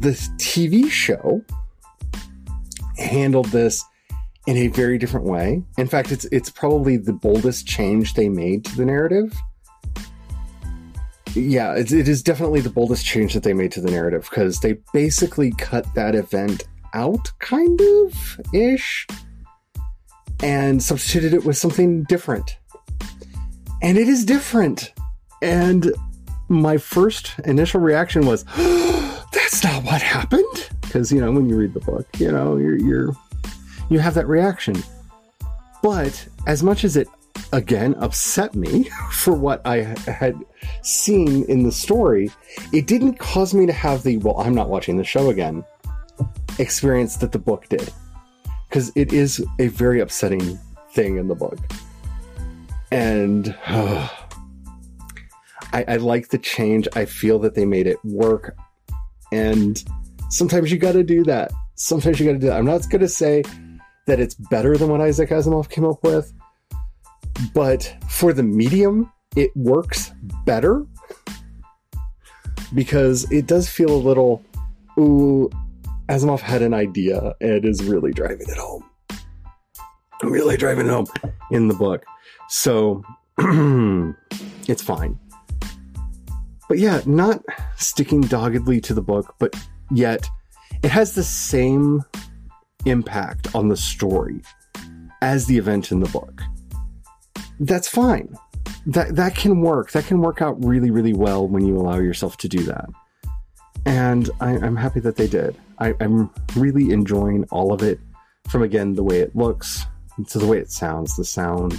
the 0.00 0.10
TV 0.38 0.90
show 0.90 1.42
handled 2.98 3.46
this 3.46 3.84
in 4.46 4.56
a 4.56 4.68
very 4.68 4.98
different 4.98 5.26
way. 5.26 5.62
In 5.78 5.86
fact, 5.86 6.10
it's 6.10 6.24
it's 6.26 6.50
probably 6.50 6.96
the 6.96 7.12
boldest 7.12 7.66
change 7.66 8.14
they 8.14 8.28
made 8.28 8.64
to 8.64 8.76
the 8.76 8.84
narrative 8.84 9.32
yeah, 11.34 11.74
it, 11.74 11.92
it 11.92 12.08
is 12.08 12.22
definitely 12.22 12.60
the 12.60 12.70
boldest 12.70 13.04
change 13.04 13.34
that 13.34 13.42
they 13.42 13.52
made 13.52 13.72
to 13.72 13.80
the 13.80 13.90
narrative 13.90 14.26
because 14.28 14.60
they 14.60 14.78
basically 14.92 15.52
cut 15.52 15.86
that 15.94 16.14
event 16.14 16.64
out, 16.94 17.30
kind 17.38 17.80
of 17.80 18.40
ish, 18.52 19.06
and 20.42 20.82
substituted 20.82 21.34
it 21.34 21.44
with 21.44 21.56
something 21.56 22.04
different. 22.04 22.56
And 23.82 23.96
it 23.96 24.08
is 24.08 24.24
different. 24.24 24.92
And 25.42 25.92
my 26.48 26.76
first 26.76 27.38
initial 27.44 27.80
reaction 27.80 28.26
was, 28.26 28.44
"That's 29.32 29.62
not 29.62 29.84
what 29.84 30.02
happened," 30.02 30.70
because 30.82 31.12
you 31.12 31.20
know 31.20 31.30
when 31.30 31.48
you 31.48 31.56
read 31.56 31.74
the 31.74 31.80
book, 31.80 32.06
you 32.18 32.30
know 32.30 32.56
you're 32.56 32.78
you're 32.78 33.16
you 33.88 34.00
have 34.00 34.14
that 34.14 34.26
reaction. 34.26 34.82
But 35.82 36.26
as 36.46 36.62
much 36.62 36.84
as 36.84 36.96
it 36.96 37.08
again 37.52 37.94
upset 37.94 38.54
me 38.54 38.84
for 39.12 39.34
what 39.34 39.66
I 39.66 39.78
had 40.08 40.36
seen 40.82 41.44
in 41.44 41.62
the 41.62 41.72
story, 41.72 42.30
it 42.72 42.86
didn't 42.86 43.14
cause 43.18 43.54
me 43.54 43.66
to 43.66 43.72
have 43.72 44.02
the, 44.02 44.18
well, 44.18 44.38
I'm 44.38 44.54
not 44.54 44.68
watching 44.68 44.96
the 44.96 45.04
show 45.04 45.30
again 45.30 45.64
experience 46.58 47.16
that 47.16 47.32
the 47.32 47.38
book 47.38 47.68
did. 47.68 47.92
Because 48.68 48.92
it 48.94 49.12
is 49.12 49.44
a 49.58 49.68
very 49.68 50.00
upsetting 50.00 50.58
thing 50.92 51.16
in 51.16 51.28
the 51.28 51.34
book. 51.34 51.58
And 52.92 53.56
uh, 53.66 54.08
I, 55.72 55.84
I 55.86 55.96
like 55.96 56.28
the 56.28 56.38
change. 56.38 56.88
I 56.94 57.04
feel 57.04 57.38
that 57.40 57.54
they 57.54 57.64
made 57.64 57.86
it 57.86 57.98
work. 58.04 58.56
And 59.32 59.82
sometimes 60.28 60.70
you 60.72 60.78
got 60.78 60.92
to 60.92 61.04
do 61.04 61.24
that. 61.24 61.52
Sometimes 61.74 62.20
you 62.20 62.26
got 62.26 62.32
to 62.32 62.38
do 62.38 62.46
that. 62.48 62.56
I'm 62.56 62.64
not 62.64 62.88
going 62.90 63.00
to 63.00 63.08
say 63.08 63.42
that 64.06 64.20
it's 64.20 64.34
better 64.34 64.76
than 64.76 64.88
what 64.88 65.00
Isaac 65.00 65.30
Asimov 65.30 65.68
came 65.68 65.84
up 65.84 66.02
with, 66.02 66.32
but 67.54 67.94
for 68.08 68.32
the 68.32 68.42
medium, 68.42 69.12
it 69.36 69.50
works 69.56 70.12
better 70.44 70.84
because 72.74 73.30
it 73.30 73.46
does 73.46 73.68
feel 73.68 73.90
a 73.90 73.96
little, 73.96 74.42
ooh, 74.98 75.50
Asimov 76.08 76.40
had 76.40 76.62
an 76.62 76.74
idea 76.74 77.34
and 77.40 77.64
is 77.64 77.84
really 77.84 78.12
driving 78.12 78.46
it 78.48 78.56
home. 78.56 78.84
Really 80.22 80.56
driving 80.56 80.86
it 80.86 80.90
home 80.90 81.06
in 81.50 81.68
the 81.68 81.74
book. 81.74 82.04
So 82.48 83.02
it's 84.68 84.82
fine. 84.82 85.18
But 86.68 86.78
yeah, 86.78 87.00
not 87.06 87.42
sticking 87.76 88.20
doggedly 88.20 88.80
to 88.82 88.94
the 88.94 89.02
book, 89.02 89.34
but 89.38 89.54
yet 89.90 90.28
it 90.82 90.90
has 90.90 91.14
the 91.14 91.24
same 91.24 92.02
impact 92.86 93.54
on 93.54 93.68
the 93.68 93.76
story 93.76 94.40
as 95.22 95.46
the 95.46 95.58
event 95.58 95.90
in 95.92 96.00
the 96.00 96.08
book 96.08 96.42
that's 97.60 97.88
fine. 97.88 98.34
That 98.86 99.16
that 99.16 99.34
can 99.34 99.60
work. 99.60 99.92
That 99.92 100.06
can 100.06 100.20
work 100.20 100.42
out 100.42 100.62
really, 100.64 100.90
really 100.90 101.12
well 101.12 101.46
when 101.46 101.64
you 101.66 101.76
allow 101.76 101.98
yourself 101.98 102.36
to 102.38 102.48
do 102.48 102.62
that. 102.64 102.88
And 103.86 104.28
I, 104.40 104.52
am 104.52 104.76
happy 104.76 105.00
that 105.00 105.16
they 105.16 105.26
did. 105.26 105.56
I, 105.78 105.94
I'm 106.00 106.30
really 106.56 106.90
enjoying 106.90 107.44
all 107.50 107.72
of 107.72 107.82
it. 107.82 108.00
From 108.48 108.62
again 108.62 108.94
the 108.94 109.04
way 109.04 109.20
it 109.20 109.36
looks, 109.36 109.86
to 110.28 110.38
the 110.38 110.46
way 110.46 110.58
it 110.58 110.72
sounds. 110.72 111.16
The 111.16 111.24
sound 111.24 111.78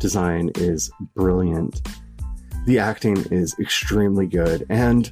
design 0.00 0.50
is 0.56 0.90
brilliant. 1.14 1.80
The 2.66 2.78
acting 2.78 3.16
is 3.30 3.54
extremely 3.58 4.26
good, 4.26 4.66
and 4.68 5.10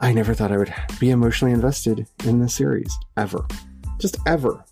I 0.00 0.12
never 0.12 0.34
thought 0.34 0.52
I 0.52 0.56
would 0.56 0.74
be 0.98 1.10
emotionally 1.10 1.52
invested 1.52 2.06
in 2.24 2.40
this 2.40 2.54
series 2.54 2.92
ever. 3.16 3.46
Just 3.98 4.18
ever. 4.26 4.64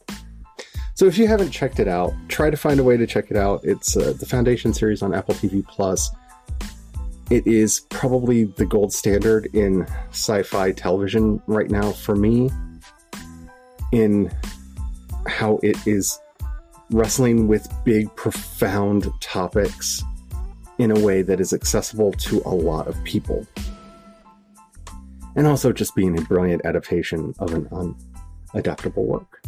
So 0.97 1.07
if 1.07 1.19
you 1.19 1.27
haven't 1.27 1.51
checked 1.51 1.81
it 1.81 1.89
out, 1.89 2.15
try 2.29 2.51
to 2.51 2.57
find 2.57 2.79
a 2.79 2.85
way 2.85 2.97
to 2.97 3.07
check 3.07 3.29
it 3.31 3.37
out. 3.37 3.65
It's 3.65 3.97
uh, 3.97 4.15
the 4.17 4.27
Foundation 4.27 4.73
series 4.73 5.03
on 5.03 5.13
Apple 5.13 5.35
TV 5.35 5.67
Plus. 5.67 6.09
It 7.31 7.45
is 7.49 7.81
probably 7.91 8.45
the 8.45 8.65
gold 8.65 8.93
standard 8.93 9.47
in 9.55 9.89
sci-fi 10.11 10.71
television 10.71 11.43
right 11.49 11.69
now 11.69 11.91
for 11.91 12.15
me 12.15 12.49
in 13.91 14.31
how 15.27 15.59
it 15.65 15.85
is 15.85 16.17
wrestling 16.91 17.49
with 17.49 17.67
big 17.85 18.15
profound 18.15 19.11
topics 19.21 20.01
in 20.79 20.93
a 20.93 21.01
way 21.01 21.23
that 21.23 21.41
is 21.41 21.53
accessible 21.53 22.13
to 22.13 22.41
a 22.45 22.55
lot 22.55 22.87
of 22.87 23.03
people. 23.03 23.45
And 25.35 25.49
also 25.49 25.73
just 25.73 25.97
being 25.97 26.17
a 26.17 26.23
brilliant 26.23 26.65
adaptation 26.65 27.35
of 27.41 27.53
an 27.53 27.65
unadaptable 28.55 29.05
work. 29.07 29.44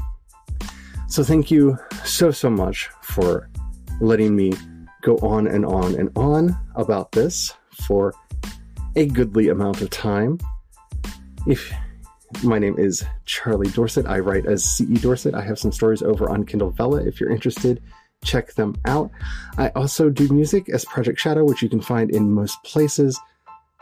So 1.09 1.23
thank 1.23 1.51
you 1.51 1.79
so, 2.05 2.31
so 2.31 2.51
much 2.51 2.91
for 3.03 3.49
letting 4.01 4.35
me 4.37 4.53
go 5.03 5.17
on 5.19 5.47
and 5.47 5.65
on 5.65 5.95
and 5.95 6.11
on 6.17 6.59
about 6.75 7.13
this 7.13 7.55
for 7.87 8.13
a 8.97 9.07
goodly 9.07 9.49
amount 9.49 9.81
of 9.83 9.91
time. 9.91 10.39
If 11.47 11.73
my 12.43 12.59
name 12.59 12.75
is 12.77 13.05
Charlie 13.25 13.71
Dorsett, 13.71 14.07
I 14.07 14.19
write 14.19 14.47
as 14.47 14.65
CE 14.65 15.01
Dorsett. 15.01 15.35
I 15.35 15.43
have 15.43 15.59
some 15.59 15.71
stories 15.73 16.03
over 16.03 16.29
on 16.29 16.45
Kindle 16.45 16.71
Vella. 16.71 17.03
If 17.07 17.21
you're 17.21 17.31
interested, 17.31 17.81
check 18.25 18.55
them 18.55 18.75
out. 18.85 19.11
I 19.59 19.69
also 19.71 20.11
do 20.11 20.29
music 20.29 20.69
as 20.71 20.85
Project 20.87 21.21
Shadow, 21.21 21.45
which 21.45 21.63
you 21.63 21.69
can 21.69 21.81
find 21.81 22.11
in 22.11 22.33
most 22.33 22.63
places. 22.65 23.19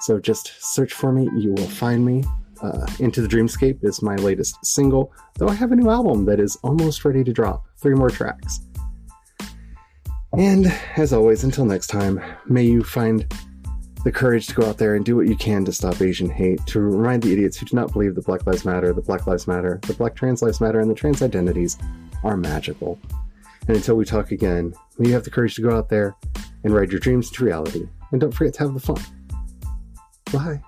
So 0.00 0.20
just 0.20 0.52
search 0.60 0.92
for 0.92 1.10
me, 1.10 1.28
you 1.36 1.52
will 1.52 1.68
find 1.68 2.04
me. 2.04 2.24
Uh, 2.62 2.86
Into 2.98 3.20
the 3.20 3.28
Dreamscape 3.28 3.84
is 3.84 4.02
my 4.02 4.16
latest 4.16 4.64
single, 4.64 5.12
though 5.38 5.48
I 5.48 5.54
have 5.54 5.72
a 5.72 5.76
new 5.76 5.90
album 5.90 6.24
that 6.26 6.40
is 6.40 6.56
almost 6.62 7.04
ready 7.04 7.24
to 7.24 7.32
drop. 7.32 7.66
Three 7.78 7.94
more 7.94 8.10
tracks. 8.10 8.60
And 10.36 10.66
as 10.96 11.12
always, 11.12 11.44
until 11.44 11.64
next 11.64 11.88
time, 11.88 12.20
may 12.46 12.64
you 12.64 12.82
find 12.82 13.26
the 14.04 14.12
courage 14.12 14.46
to 14.48 14.54
go 14.54 14.66
out 14.66 14.78
there 14.78 14.94
and 14.94 15.04
do 15.04 15.16
what 15.16 15.28
you 15.28 15.36
can 15.36 15.64
to 15.64 15.72
stop 15.72 16.00
Asian 16.00 16.28
hate, 16.28 16.64
to 16.66 16.80
remind 16.80 17.22
the 17.22 17.32
idiots 17.32 17.56
who 17.56 17.66
do 17.66 17.76
not 17.76 17.92
believe 17.92 18.14
that 18.14 18.26
Black 18.26 18.46
Lives 18.46 18.64
Matter, 18.64 18.92
that 18.92 19.06
Black 19.06 19.26
Lives 19.26 19.46
Matter, 19.46 19.80
that 19.86 19.96
Black 19.96 20.14
Trans 20.14 20.42
Lives 20.42 20.60
Matter, 20.60 20.80
and 20.80 20.90
the 20.90 20.94
trans 20.94 21.22
identities 21.22 21.78
are 22.22 22.36
magical. 22.36 22.98
And 23.66 23.76
until 23.76 23.94
we 23.94 24.04
talk 24.04 24.30
again, 24.30 24.74
may 24.98 25.08
you 25.08 25.14
have 25.14 25.24
the 25.24 25.30
courage 25.30 25.54
to 25.54 25.62
go 25.62 25.74
out 25.74 25.88
there 25.88 26.14
and 26.64 26.74
ride 26.74 26.90
your 26.90 27.00
dreams 27.00 27.28
into 27.28 27.44
reality. 27.44 27.88
And 28.12 28.20
don't 28.20 28.32
forget 28.32 28.54
to 28.54 28.64
have 28.64 28.74
the 28.74 28.80
fun. 28.80 29.00
Bye. 30.32 30.60